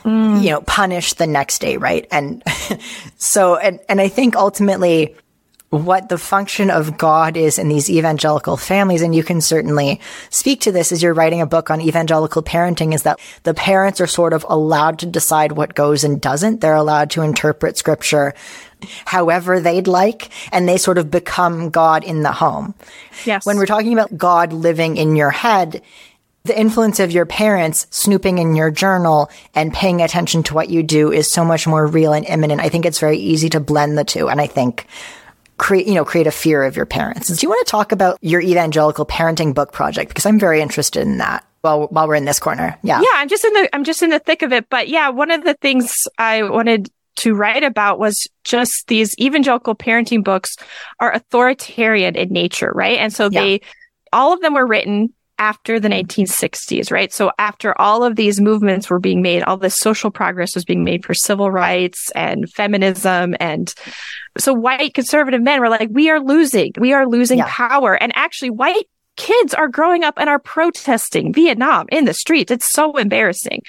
[0.05, 0.43] mm.
[0.43, 1.77] you know, punished the next day.
[1.77, 2.07] Right.
[2.11, 2.43] And
[3.17, 5.17] so, and, and I think ultimately,
[5.71, 9.03] what the function of God is in these evangelical families.
[9.03, 12.93] And you can certainly speak to this as you're writing a book on evangelical parenting
[12.93, 16.61] is that the parents are sort of allowed to decide what goes and doesn't.
[16.61, 18.35] They're allowed to interpret scripture
[19.05, 22.75] however they'd like, and they sort of become God in the home.
[23.25, 23.45] Yes.
[23.45, 25.83] When we're talking about God living in your head,
[26.45, 30.83] the influence of your parents snooping in your journal and paying attention to what you
[30.83, 32.63] do is so much more real and imminent.
[32.63, 34.31] I think it's very easy to blend the two.
[34.31, 34.87] And I think
[35.61, 37.29] create, you know, create a fear of your parents.
[37.29, 40.09] Do you want to talk about your evangelical parenting book project?
[40.09, 42.79] Because I'm very interested in that while, while we're in this corner.
[42.83, 43.01] Yeah.
[43.01, 43.13] Yeah.
[43.13, 44.71] I'm just in the, I'm just in the thick of it.
[44.71, 49.75] But yeah, one of the things I wanted to write about was just these evangelical
[49.75, 50.57] parenting books
[50.99, 52.99] are authoritarian in nature, right?
[52.99, 53.43] And so yeah.
[53.43, 53.61] they,
[54.15, 57.13] all of them were written after the 1960s, right?
[57.13, 60.85] So after all of these movements were being made, all this social progress was being
[60.85, 63.35] made for civil rights and feminism.
[63.41, 63.75] And
[64.37, 67.47] so white conservative men were like, we are losing, we are losing yeah.
[67.49, 67.95] power.
[67.95, 68.87] And actually white
[69.17, 72.53] kids are growing up and are protesting Vietnam in the streets.
[72.53, 73.63] It's so embarrassing.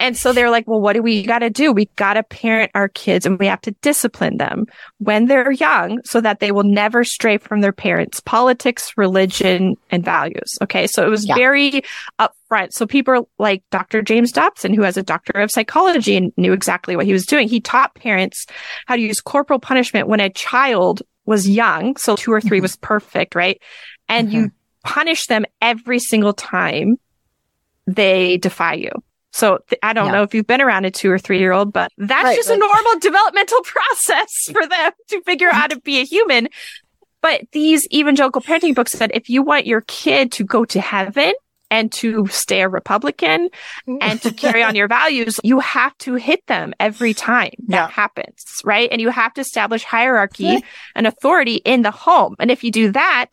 [0.00, 1.72] And so they're like, well, what do we got to do?
[1.72, 4.66] We got to parent our kids and we have to discipline them
[4.98, 10.04] when they're young so that they will never stray from their parents' politics, religion, and
[10.04, 10.58] values.
[10.62, 10.86] Okay.
[10.86, 11.34] So it was yeah.
[11.34, 11.82] very
[12.18, 12.72] upfront.
[12.72, 14.02] So people like Dr.
[14.02, 17.48] James Dobson, who has a doctor of psychology and knew exactly what he was doing.
[17.48, 18.46] He taught parents
[18.86, 21.96] how to use corporal punishment when a child was young.
[21.96, 22.62] So two or 3 mm-hmm.
[22.62, 23.60] was perfect, right?
[24.08, 24.36] And mm-hmm.
[24.36, 24.50] you
[24.84, 26.96] punish them every single time
[27.86, 28.90] they defy you.
[29.32, 30.12] So th- I don't yeah.
[30.12, 32.48] know if you've been around a two or three year old, but that's right, just
[32.48, 32.56] right.
[32.56, 36.48] a normal developmental process for them to figure out how to be a human.
[37.22, 41.32] But these evangelical parenting books said if you want your kid to go to heaven,
[41.72, 43.48] and to stay a Republican
[44.02, 47.88] and to carry on your values, you have to hit them every time that yeah.
[47.88, 48.90] happens, right?
[48.92, 50.62] And you have to establish hierarchy
[50.94, 52.36] and authority in the home.
[52.38, 53.30] And if you do that,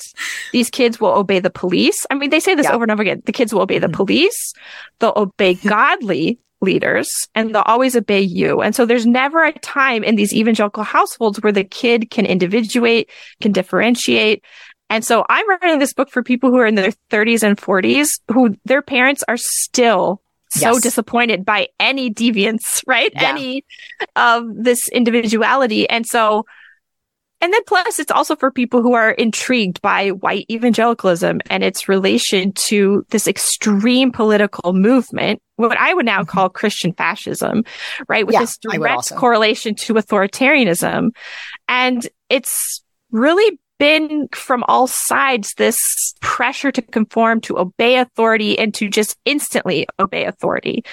[0.53, 2.05] these kids will obey the police.
[2.09, 2.73] I mean, they say this yeah.
[2.73, 3.21] over and over again.
[3.25, 3.95] The kids will obey the mm-hmm.
[3.95, 4.53] police.
[4.99, 8.61] They'll obey godly leaders and they'll always obey you.
[8.61, 13.09] And so there's never a time in these evangelical households where the kid can individuate,
[13.41, 14.43] can differentiate,
[14.89, 18.07] and so I'm writing this book for people who are in their 30s and 40s
[18.31, 20.21] who their parents are still
[20.51, 20.81] so yes.
[20.81, 23.11] disappointed by any deviance, right?
[23.13, 23.29] Yeah.
[23.29, 23.65] Any
[24.15, 25.87] of this individuality.
[25.87, 26.45] And so,
[27.41, 31.87] and then plus it's also for people who are intrigued by white evangelicalism and its
[31.87, 36.31] relation to this extreme political movement, what I would now mm-hmm.
[36.31, 37.63] call Christian fascism,
[38.09, 38.25] right?
[38.25, 41.11] With yeah, this direct correlation to authoritarianism.
[41.67, 48.73] And it's really been from all sides this pressure to conform, to obey authority, and
[48.75, 50.83] to just instantly obey authority.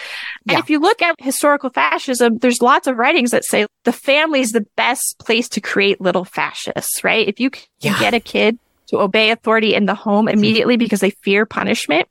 [0.45, 0.55] Yeah.
[0.55, 4.41] And if you look at historical fascism, there's lots of writings that say the family
[4.41, 7.28] is the best place to create little fascists, right?
[7.28, 7.99] If you can yeah.
[7.99, 12.09] get a kid to obey authority in the home immediately because they fear punishment,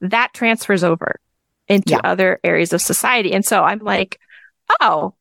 [0.00, 1.18] that transfers over
[1.66, 2.00] into yeah.
[2.04, 3.32] other areas of society.
[3.32, 4.18] And so I'm like,
[4.80, 5.14] oh,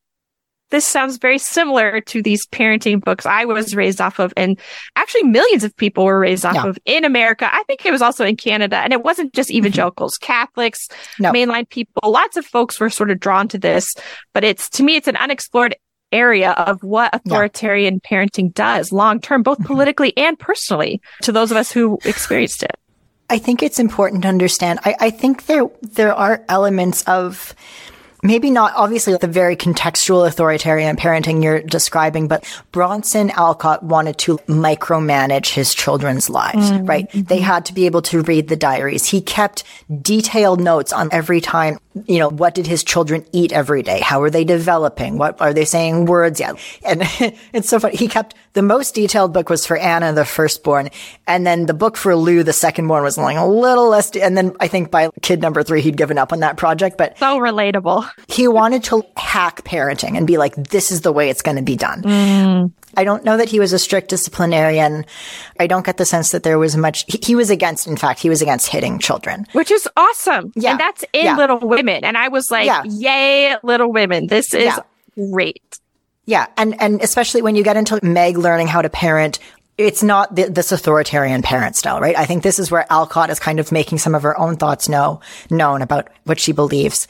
[0.69, 4.33] this sounds very similar to these parenting books I was raised off of.
[4.35, 4.59] And
[4.95, 6.67] actually millions of people were raised off yeah.
[6.67, 7.49] of in America.
[7.51, 8.77] I think it was also in Canada.
[8.77, 9.59] And it wasn't just mm-hmm.
[9.59, 10.89] evangelicals, Catholics,
[11.19, 11.31] no.
[11.31, 12.11] mainline people.
[12.11, 13.95] Lots of folks were sort of drawn to this,
[14.33, 15.75] but it's, to me, it's an unexplored
[16.11, 18.09] area of what authoritarian yeah.
[18.09, 19.67] parenting does long term, both mm-hmm.
[19.67, 22.77] politically and personally to those of us who experienced it.
[23.29, 24.79] I think it's important to understand.
[24.85, 27.53] I, I think there there are elements of
[28.27, 34.37] maybe not obviously the very contextual authoritarian parenting you're describing, but Bronson Alcott wanted to
[34.47, 36.85] micromanage his children's lives, mm-hmm.
[36.85, 37.09] right?
[37.13, 39.05] They had to be able to read the diaries.
[39.05, 39.63] He kept
[40.01, 43.99] detailed notes on every time, you know, what did his children eat every day?
[43.99, 45.17] How are they developing?
[45.17, 46.57] What are they saying words yet?
[46.85, 47.01] And
[47.53, 47.95] it's so funny.
[47.95, 50.89] He kept the most detailed book was for Anna, the firstborn.
[51.27, 54.09] And then the book for Lou, the secondborn was like a little less.
[54.11, 56.97] De- and then I think by kid number three, he'd given up on that project,
[56.97, 58.09] but so relatable.
[58.27, 61.63] He wanted to hack parenting and be like, this is the way it's going to
[61.63, 62.03] be done.
[62.03, 62.71] Mm.
[62.97, 65.05] I don't know that he was a strict disciplinarian.
[65.59, 67.05] I don't get the sense that there was much.
[67.07, 70.51] He, he, was against, in fact, he was against hitting children, which is awesome.
[70.55, 70.71] Yeah.
[70.71, 71.37] And that's in yeah.
[71.37, 72.03] Little Women.
[72.03, 72.83] And I was like, yeah.
[72.83, 74.27] yay, Little Women.
[74.27, 74.79] This is yeah.
[75.15, 75.79] great.
[76.25, 76.47] Yeah.
[76.57, 79.39] And, and especially when you get into Meg learning how to parent,
[79.77, 82.17] it's not the, this authoritarian parent style, right?
[82.17, 84.89] I think this is where Alcott is kind of making some of her own thoughts
[84.89, 85.21] know,
[85.51, 87.07] known about what she believes.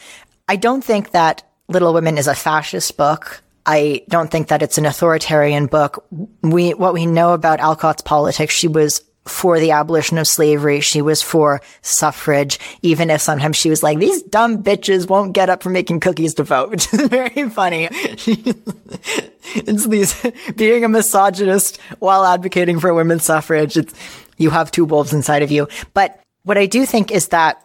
[0.50, 3.42] I don't think that Little Women is a fascist book.
[3.68, 6.06] I don't think that it's an authoritarian book.
[6.42, 10.80] We, what we know about Alcott's politics, she was for the abolition of slavery.
[10.80, 15.50] She was for suffrage, even if sometimes she was like, these dumb bitches won't get
[15.50, 17.90] up for making cookies to vote, which is very funny.
[17.92, 23.76] it's these, being a misogynist while advocating for women's suffrage.
[23.76, 23.94] It's,
[24.38, 25.68] you have two wolves inside of you.
[25.94, 27.62] But what I do think is that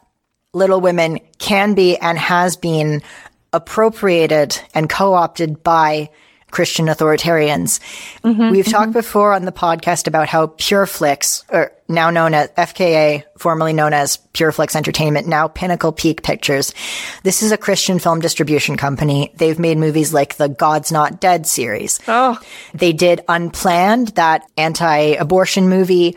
[0.52, 3.02] Little Women can be and has been
[3.52, 6.10] appropriated and co-opted by
[6.52, 7.80] Christian authoritarians.
[8.22, 8.70] Mm-hmm, We've mm-hmm.
[8.70, 13.94] talked before on the podcast about how PureFlix, or now known as FKA, formerly known
[13.94, 16.74] as PureFlix Entertainment, now Pinnacle Peak Pictures.
[17.22, 19.32] This is a Christian film distribution company.
[19.34, 22.00] They've made movies like the God's Not Dead series.
[22.06, 22.38] Oh.
[22.74, 26.16] They did Unplanned, that anti-abortion movie.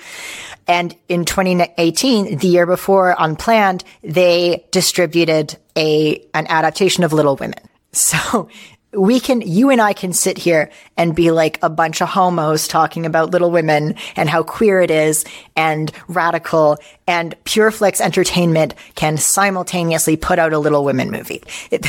[0.68, 7.60] And in 2018, the year before Unplanned, they distributed a, an adaptation of Little Women.
[7.92, 8.50] So
[8.92, 12.68] we can, you and I can sit here and be like a bunch of homos
[12.68, 19.18] talking about Little Women and how queer it is and radical and PureFlix Entertainment can
[19.18, 21.44] simultaneously put out a Little Women movie.
[21.72, 21.86] It,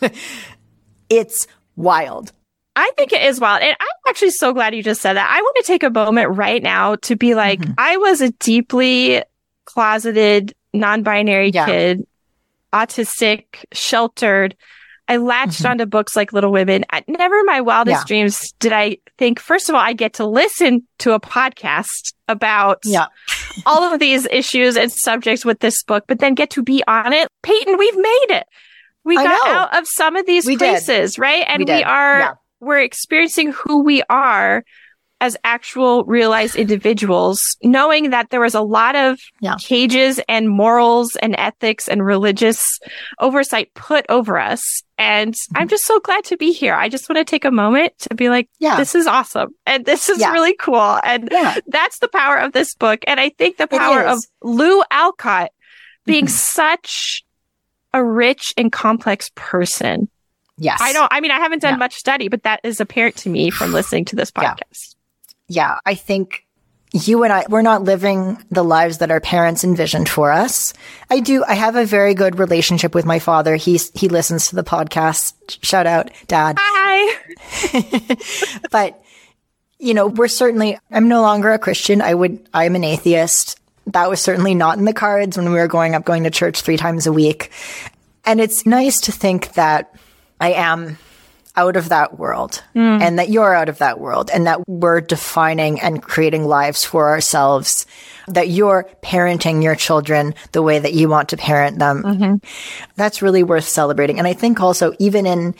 [1.08, 1.46] it's
[1.76, 2.32] wild.
[2.76, 3.62] I think it is wild.
[3.62, 5.34] And I'm actually so glad you just said that.
[5.34, 7.72] I want to take a moment right now to be like, mm-hmm.
[7.78, 9.22] I was a deeply
[9.64, 11.64] closeted, non binary yeah.
[11.64, 12.06] kid,
[12.74, 14.54] autistic, sheltered.
[15.08, 15.70] I latched mm-hmm.
[15.70, 16.84] onto books like Little Women.
[16.90, 18.04] I, never in my wildest yeah.
[18.06, 22.80] dreams did I think, first of all, I get to listen to a podcast about
[22.84, 23.06] yeah.
[23.64, 27.14] all of these issues and subjects with this book, but then get to be on
[27.14, 27.28] it.
[27.42, 28.46] Peyton, we've made it.
[29.04, 31.20] We got out of some of these we places, did.
[31.20, 31.44] right?
[31.46, 34.64] And we, we are yeah we're experiencing who we are
[35.20, 39.56] as actual realized individuals, knowing that there was a lot of yeah.
[39.58, 42.78] cages and morals and ethics and religious
[43.18, 44.82] oversight put over us.
[44.98, 45.56] And mm-hmm.
[45.56, 46.74] I'm just so glad to be here.
[46.74, 48.76] I just want to take a moment to be like, yeah.
[48.76, 49.54] this is awesome.
[49.64, 50.32] And this is yeah.
[50.32, 50.98] really cool.
[51.02, 51.56] And yeah.
[51.66, 53.00] that's the power of this book.
[53.06, 55.50] And I think the power of Lou Alcott
[56.04, 56.32] being mm-hmm.
[56.32, 57.24] such
[57.94, 60.10] a rich and complex person
[60.58, 60.80] Yes.
[60.80, 61.78] I don't, I mean, I haven't done yeah.
[61.78, 64.96] much study, but that is apparent to me from listening to this podcast.
[65.48, 65.74] Yeah.
[65.74, 65.78] yeah.
[65.84, 66.46] I think
[66.92, 70.72] you and I, we're not living the lives that our parents envisioned for us.
[71.10, 73.56] I do, I have a very good relationship with my father.
[73.56, 75.58] He's, he listens to the podcast.
[75.62, 76.56] Shout out, dad.
[76.58, 77.16] Hi.
[78.70, 79.02] but,
[79.78, 82.00] you know, we're certainly, I'm no longer a Christian.
[82.00, 83.60] I would, I'm an atheist.
[83.88, 86.62] That was certainly not in the cards when we were growing up, going to church
[86.62, 87.50] three times a week.
[88.24, 89.94] And it's nice to think that
[90.40, 90.98] I am
[91.56, 93.00] out of that world mm.
[93.00, 97.08] and that you're out of that world and that we're defining and creating lives for
[97.08, 97.86] ourselves,
[98.28, 102.02] that you're parenting your children the way that you want to parent them.
[102.02, 102.46] Mm-hmm.
[102.96, 104.18] That's really worth celebrating.
[104.18, 105.54] And I think also even in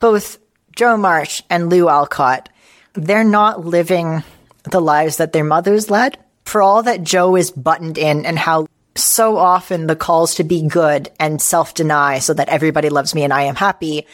[0.00, 0.38] both
[0.74, 2.48] Jo March and Lou Alcott,
[2.94, 4.24] they're not living
[4.64, 6.18] the lives that their mothers led.
[6.44, 8.66] For all that Jo is buttoned in and how
[8.98, 13.24] so often the calls to be good and self deny so that everybody loves me
[13.24, 14.06] and I am happy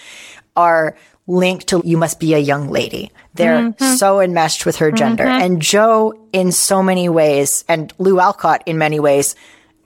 [0.56, 3.10] are linked to you must be a young lady.
[3.34, 3.96] They're mm-hmm.
[3.96, 5.24] so enmeshed with her gender.
[5.24, 5.42] Mm-hmm.
[5.42, 9.34] And Jo, in so many ways, and Lou Alcott in many ways,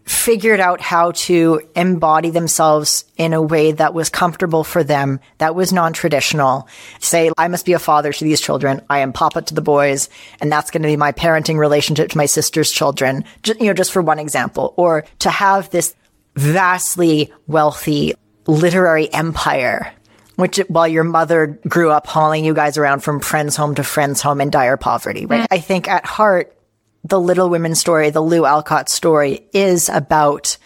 [0.09, 5.55] figured out how to embody themselves in a way that was comfortable for them, that
[5.55, 6.67] was non-traditional.
[6.99, 8.81] Say, I must be a father to these children.
[8.89, 10.09] I am papa to the boys,
[10.41, 13.25] and that's going to be my parenting relationship to my sister's children.
[13.43, 15.95] Just, you know, just for one example, or to have this
[16.37, 18.15] vastly wealthy
[18.47, 19.93] literary empire
[20.37, 24.23] which while your mother grew up hauling you guys around from friend's home to friend's
[24.23, 25.43] home in dire poverty, right?
[25.43, 25.47] Mm.
[25.51, 26.57] I think at heart,
[27.05, 30.59] the Little Women story, the Lou Alcott story is about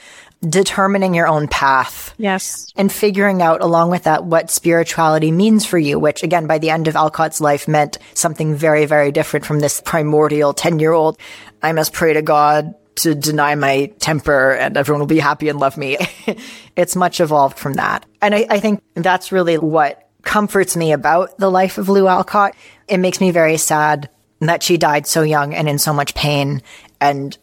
[0.47, 2.15] determining your own path.
[2.19, 2.73] Yes.
[2.77, 6.71] And figuring out along with that what spirituality means for you, which again, by the
[6.71, 11.19] end of Alcott's life meant something very, very different from this primordial 10 year old.
[11.63, 15.59] I must pray to God to deny my temper and everyone will be happy and
[15.59, 15.97] love me.
[16.77, 18.05] it's much evolved from that.
[18.21, 22.55] And I, I think that's really what comforts me about the life of Lou Alcott.
[22.89, 24.09] It makes me very sad
[24.49, 26.63] that she died so young and in so much pain
[27.01, 27.37] and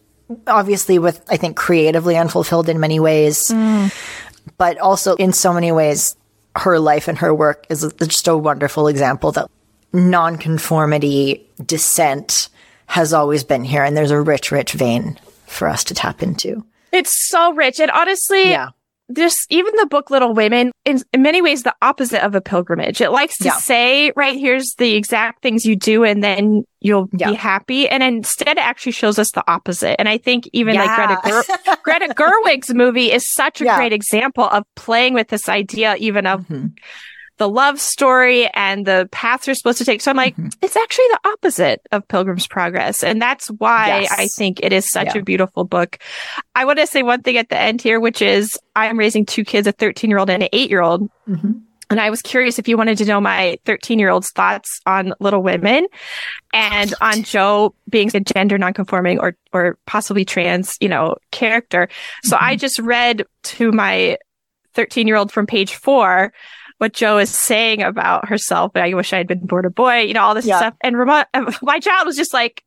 [0.47, 3.93] obviously with, I think, creatively unfulfilled in many ways, mm.
[4.57, 6.15] but also in so many ways,
[6.55, 9.49] her life and her work is just a wonderful example that
[9.93, 12.49] nonconformity, dissent
[12.87, 13.83] has always been here.
[13.83, 16.65] And there's a rich, rich vein for us to tap into.
[16.91, 17.79] It's so rich.
[17.79, 18.69] And honestly, yeah
[19.09, 23.01] this even the book Little Women in, in many ways the opposite of a pilgrimage.
[23.01, 23.57] It likes to yeah.
[23.57, 27.31] say, right, here's the exact things you do and then you'll yeah.
[27.31, 27.89] be happy.
[27.89, 29.99] And instead it actually shows us the opposite.
[29.99, 30.85] And I think even yeah.
[30.85, 35.49] like Greta, Ger- Greta Gerwig's movie is such a great example of playing with this
[35.49, 36.67] idea even of mm-hmm
[37.39, 40.01] the love story and the paths you're supposed to take.
[40.01, 40.49] So I'm like, mm-hmm.
[40.61, 43.01] it's actually the opposite of Pilgrim's Progress.
[43.01, 44.15] And that's why yes.
[44.15, 45.21] I think it is such yeah.
[45.21, 45.97] a beautiful book.
[46.53, 49.45] I want to say one thing at the end here, which is I'm raising two
[49.45, 51.09] kids, a 13 year old and an eight year old.
[51.27, 51.51] Mm-hmm.
[51.91, 55.13] And I was curious if you wanted to know my 13 year old's thoughts on
[55.19, 55.87] Little Women
[56.53, 61.87] and on Jo being a gender nonconforming or, or possibly trans, you know, character.
[62.23, 62.45] So mm-hmm.
[62.45, 64.17] I just read to my
[64.73, 66.33] 13 year old from page four
[66.79, 68.71] what Jo is saying about herself.
[68.75, 70.57] I wish I had been born a boy, you know, all this yeah.
[70.57, 70.73] stuff.
[70.81, 71.25] And Ramon,
[71.61, 72.63] my child was just like,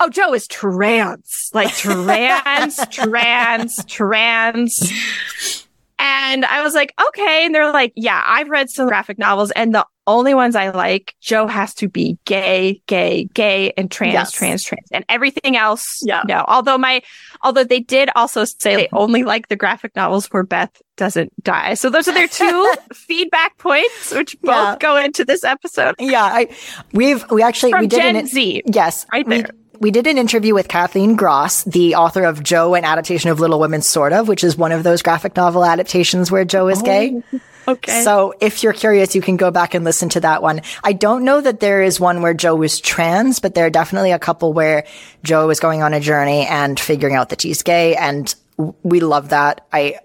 [0.00, 5.64] oh, Jo is trans, like trans, trans, trans.
[5.98, 7.44] And I was like, okay.
[7.44, 11.14] And they're like, yeah, I've read some graphic novels and the only ones I like,
[11.20, 14.32] Jo has to be gay, gay, gay, and trans, yes.
[14.32, 16.02] trans, trans, and everything else.
[16.02, 16.22] Yeah.
[16.26, 16.44] No.
[16.48, 17.02] Although my,
[17.42, 21.74] although they did also say they only like the graphic novels where Beth doesn't die.
[21.74, 24.76] So those are their two feedback points, which both yeah.
[24.78, 25.94] go into this episode.
[25.98, 26.24] Yeah.
[26.24, 26.48] I,
[26.92, 28.62] we've, we actually, From we did Gen an, Z.
[28.66, 29.06] Yes.
[29.12, 29.38] Right there.
[29.38, 33.40] We, we did an interview with Kathleen Gros, the author of Jo, an adaptation of
[33.40, 36.80] Little Women, sort of, which is one of those graphic novel adaptations where Jo is
[36.82, 36.84] oh.
[36.84, 37.22] gay.
[37.66, 38.02] Okay.
[38.02, 40.62] So if you're curious, you can go back and listen to that one.
[40.82, 44.12] I don't know that there is one where Jo is trans, but there are definitely
[44.12, 44.86] a couple where
[45.22, 47.94] Jo is going on a journey and figuring out that she's gay.
[47.96, 48.34] And
[48.82, 49.66] we love that.
[49.72, 49.98] I,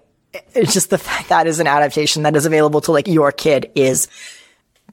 [0.53, 3.71] it's just the fact that is an adaptation that is available to like your kid
[3.75, 4.07] is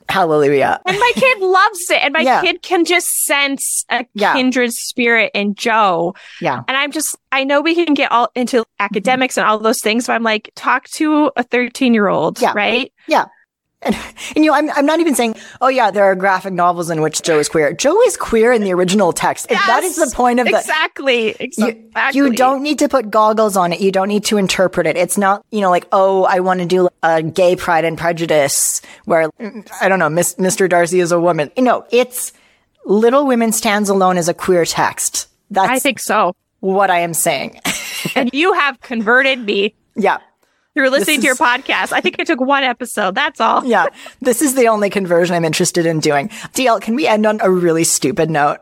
[0.08, 0.80] Hallelujah.
[0.86, 2.02] And my kid loves it.
[2.02, 2.40] And my yeah.
[2.40, 4.34] kid can just sense a yeah.
[4.34, 6.14] kindred spirit in Jo.
[6.40, 6.62] Yeah.
[6.68, 8.84] And I'm just, I know we can get all into mm-hmm.
[8.84, 12.52] academics and all those things, but I'm like, talk to a 13 year old, yeah.
[12.54, 12.92] right?
[13.06, 13.26] Yeah.
[13.84, 13.94] And,
[14.34, 17.02] and, you know, I'm, I'm not even saying, oh yeah, there are graphic novels in
[17.02, 17.72] which Jo is queer.
[17.72, 19.46] Jo is queer in the original text.
[19.50, 21.34] Yes, that is the point of the exactly.
[21.38, 22.18] Exactly.
[22.18, 23.80] You, you, don't need to put goggles on it.
[23.80, 24.96] You don't need to interpret it.
[24.96, 28.80] It's not, you know, like, oh, I want to do a gay pride and prejudice
[29.04, 29.30] where
[29.80, 30.68] I don't know, Miss, Mr.
[30.68, 31.50] Darcy is a woman.
[31.56, 32.32] You know, it's
[32.84, 35.28] Little Women stands alone as a queer text.
[35.50, 36.34] That's I think so.
[36.60, 37.60] What I am saying.
[38.14, 39.74] and you have converted me.
[39.96, 40.18] Yeah
[40.74, 41.92] through listening to your podcast.
[41.92, 43.14] I think I took one episode.
[43.14, 43.64] That's all.
[43.64, 43.86] yeah.
[44.20, 46.28] This is the only conversion I'm interested in doing.
[46.28, 48.58] DL, can we end on a really stupid note?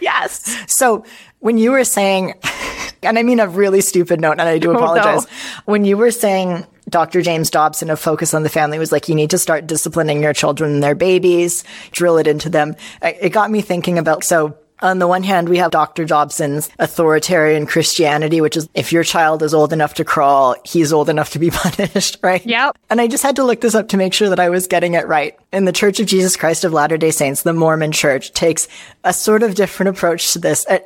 [0.00, 0.56] Yes.
[0.72, 1.04] So
[1.40, 2.34] when you were saying,
[3.02, 5.26] and I mean a really stupid note, and I do apologize.
[5.26, 5.62] Oh, no.
[5.72, 7.22] When you were saying Dr.
[7.22, 10.32] James Dobson of Focus on the Family was like, you need to start disciplining your
[10.32, 12.76] children and their babies, drill it into them.
[13.02, 16.04] It got me thinking about, so on the one hand, we have Dr.
[16.04, 21.08] Dobson's authoritarian Christianity, which is if your child is old enough to crawl, he's old
[21.08, 22.44] enough to be punished, right?
[22.44, 22.76] Yep.
[22.90, 24.94] And I just had to look this up to make sure that I was getting
[24.94, 25.38] it right.
[25.52, 28.68] In the Church of Jesus Christ of Latter-day Saints, the Mormon church takes
[29.04, 30.66] a sort of different approach to this.
[30.66, 30.78] Uh,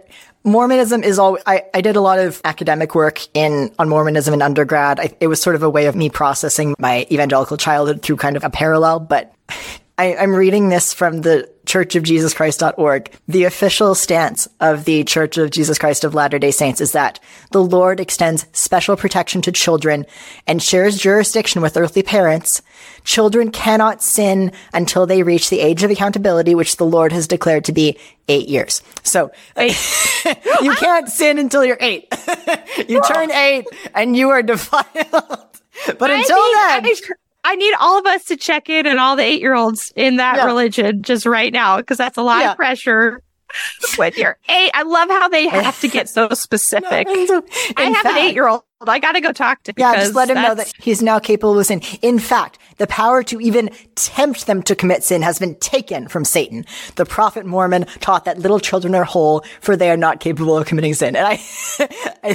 [0.43, 4.41] Mormonism is all, I, I did a lot of academic work in, on Mormonism in
[4.41, 4.99] undergrad.
[4.99, 8.37] I, it was sort of a way of me processing my evangelical childhood through kind
[8.37, 9.35] of a parallel, but
[9.99, 13.13] I, I'm reading this from the churchofjesuschrist.org.
[13.29, 17.21] The official stance of the Church of Jesus Christ of Latter-day Saints is that
[17.53, 20.05] the Lord extends special protection to children
[20.49, 22.61] and shares jurisdiction with earthly parents.
[23.05, 27.65] Children cannot sin until they reach the age of accountability, which the Lord has declared
[27.67, 27.97] to be
[28.29, 28.83] eight years.
[29.05, 32.13] So you can't sin until you're eight.
[32.89, 35.47] you turn eight and you are defiled.
[35.99, 36.85] But until then,
[37.45, 40.17] I need all of us to check in and all the eight year olds in
[40.17, 40.45] that yeah.
[40.45, 42.53] religion just right now because that's a lot yeah.
[42.53, 43.23] of pressure
[43.99, 44.71] with your eight.
[44.75, 47.09] I love how they have to get so specific.
[47.31, 47.43] No,
[47.77, 48.63] I have fact, an eight year old.
[48.81, 49.73] I got to go talk to.
[49.73, 49.77] Him.
[49.79, 51.81] Yeah, just let him know that he's now capable of sin.
[52.03, 56.25] In fact, the power to even tempt them to commit sin has been taken from
[56.25, 56.65] Satan.
[56.97, 60.67] The prophet Mormon taught that little children are whole, for they are not capable of
[60.67, 61.15] committing sin.
[61.15, 61.41] And I,
[62.25, 62.35] I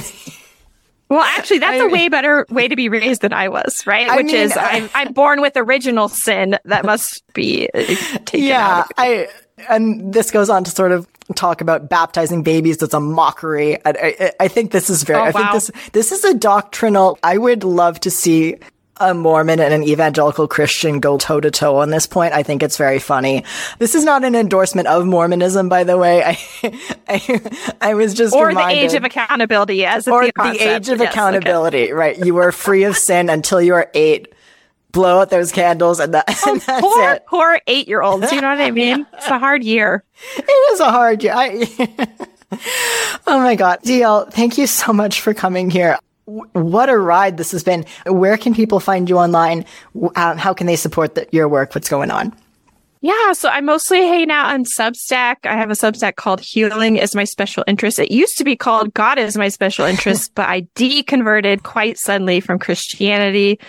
[1.08, 4.08] well, actually, that's I, a way better way to be raised than I was, right?
[4.08, 7.84] I Which mean, is, I'm, I'm born with original sin that must be uh,
[8.24, 8.92] taken yeah, out.
[8.96, 9.28] I
[9.68, 13.76] and this goes on to sort of talk about baptizing babies as a mockery.
[13.84, 13.90] I,
[14.20, 17.38] I, I think this is very, oh, I think this, this is a doctrinal, I
[17.38, 18.56] would love to see
[18.98, 22.32] a Mormon and an evangelical Christian go toe to toe on this point.
[22.34, 23.44] I think it's very funny.
[23.78, 26.22] This is not an endorsement of Mormonism, by the way.
[26.24, 26.38] I,
[27.08, 27.40] I,
[27.80, 31.12] I was just or reminded, the age of accountability as or the age of yes,
[31.12, 31.84] accountability.
[31.84, 31.92] Okay.
[31.92, 34.32] Right, you are free of sin until you are eight
[34.92, 37.26] blow out those candles and, that, oh, and that's oh, poor, it.
[37.26, 38.32] Poor eight year olds.
[38.32, 39.06] You know what I mean?
[39.12, 40.02] It's a hard year.
[40.36, 41.34] It is a hard year.
[41.36, 42.08] I,
[43.26, 43.80] oh my God.
[43.82, 45.98] DL, thank you so much for coming here.
[46.26, 47.84] What a ride this has been.
[48.04, 49.64] Where can people find you online?
[50.16, 51.74] Um, how can they support the, your work?
[51.74, 52.34] What's going on?
[53.02, 55.36] Yeah, so I mostly hang out on Substack.
[55.44, 58.00] I have a Substack called Healing is My Special Interest.
[58.00, 62.40] It used to be called God is My Special Interest, but I deconverted quite suddenly
[62.40, 63.60] from Christianity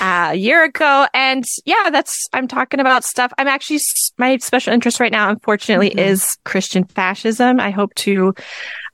[0.00, 1.06] uh, a year ago.
[1.12, 3.32] And yeah, that's, I'm talking about stuff.
[3.36, 3.80] I'm actually,
[4.16, 5.98] my special interest right now, unfortunately, mm-hmm.
[5.98, 7.58] is Christian fascism.
[7.58, 8.34] I hope to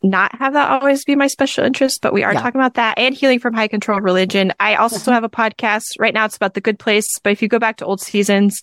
[0.04, 2.40] not have that always be my special interest, but we are yeah.
[2.40, 4.52] talking about that and healing from high control religion.
[4.60, 5.12] I also mm-hmm.
[5.12, 6.26] have a podcast right now.
[6.26, 7.18] It's about the good place.
[7.18, 8.60] But if you go back to old seasons,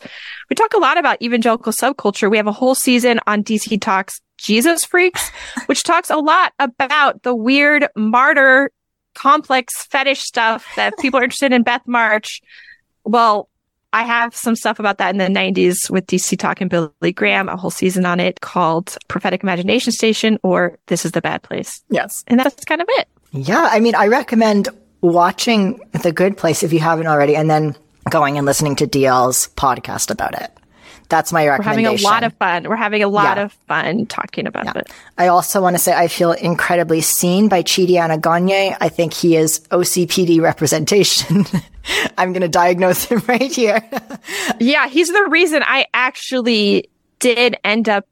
[0.50, 2.30] we talk a lot about evangelical subculture.
[2.30, 5.32] We have a whole season on DC Talk's Jesus Freaks,
[5.66, 8.72] which talks a lot about the weird martyr
[9.14, 12.42] complex fetish stuff that people are interested in Beth March.
[13.04, 13.50] Well,
[13.94, 17.50] I have some stuff about that in the 90s with DC Talk and Billy Graham,
[17.50, 21.84] a whole season on it called Prophetic Imagination Station or This is the Bad Place.
[21.90, 22.24] Yes.
[22.28, 23.08] And that's kind of it.
[23.32, 23.68] Yeah.
[23.70, 24.70] I mean, I recommend
[25.02, 27.76] watching The Good Place if you haven't already, and then
[28.10, 30.52] going and listening to DL's podcast about it.
[31.12, 31.84] That's my recommendation.
[31.84, 32.70] We're having a lot of fun.
[32.70, 33.44] We're having a lot yeah.
[33.44, 34.78] of fun talking about yeah.
[34.78, 34.90] it.
[35.18, 38.76] I also want to say I feel incredibly seen by Chidi Gagne.
[38.80, 41.46] I think he is OCPD representation.
[42.18, 43.84] I'm going to diagnose him right here.
[44.60, 46.90] yeah, he's the reason I actually
[47.20, 48.08] did end up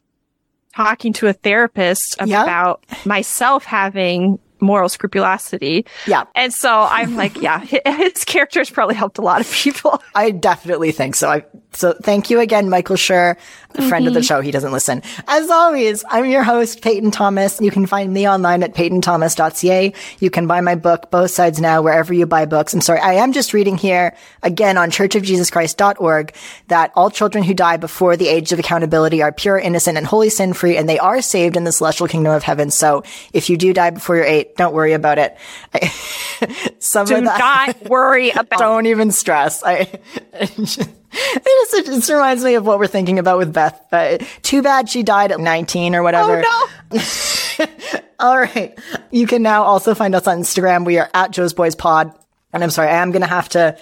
[0.76, 2.98] talking to a therapist about yeah.
[3.06, 5.86] myself having moral scrupulosity.
[6.08, 6.24] Yeah.
[6.36, 10.02] And so I'm like, yeah, his character has probably helped a lot of people.
[10.16, 11.30] I definitely think so.
[11.30, 13.38] I, so thank you again, Michael Schur,
[13.76, 14.08] a friend mm-hmm.
[14.08, 14.26] of the mm-hmm.
[14.26, 14.42] show.
[14.42, 15.04] He doesn't listen.
[15.28, 17.62] As always, I'm your host, Peyton Thomas.
[17.62, 19.94] You can find me online at peytonthomas.ca.
[20.20, 22.74] You can buy my book, Both Sides Now, wherever you buy books.
[22.74, 23.00] I'm sorry.
[23.00, 26.34] I am just reading here again on churchofjesuschrist.org
[26.68, 30.30] that all children who die before the age of accountability are pure, innocent, and wholly
[30.30, 32.72] sin free, and they are saved in the celestial kingdom of heaven.
[32.72, 33.04] So
[33.34, 35.38] if you do die before you're eight, don't worry about it.
[36.80, 38.60] Some do of that, not worry about.
[38.60, 39.64] Don't even stress.
[39.64, 40.00] I.
[41.12, 43.82] It, just, it just reminds me of what we're thinking about with Beth.
[43.92, 46.44] Uh, too bad she died at 19 or whatever.
[46.46, 47.68] Oh, no.
[48.20, 48.78] All right.
[49.12, 50.86] You can now also find us on Instagram.
[50.86, 52.14] We are at Jo's Boys Pod.
[52.52, 53.78] And I'm sorry, I am going to have to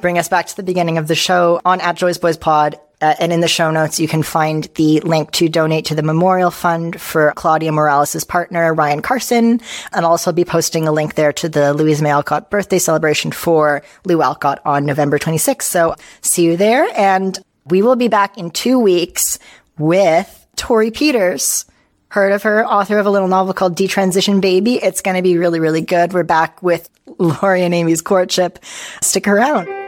[0.00, 2.78] bring us back to the beginning of the show on at Jo's Boys Pod.
[3.00, 6.02] Uh, and in the show notes, you can find the link to donate to the
[6.02, 9.60] memorial fund for Claudia Morales' partner, Ryan Carson.
[9.92, 13.32] And I'll also be posting a link there to the Louisa May Alcott birthday celebration
[13.32, 15.62] for Lou Alcott on November 26th.
[15.62, 16.86] So see you there.
[16.94, 19.38] And we will be back in two weeks
[19.78, 21.64] with Torrey Peters.
[22.08, 24.74] Heard of her, author of a little novel called Detransition Baby.
[24.74, 26.12] It's going to be really, really good.
[26.12, 28.58] We're back with Laurie and Amy's courtship.
[29.00, 29.79] Stick around.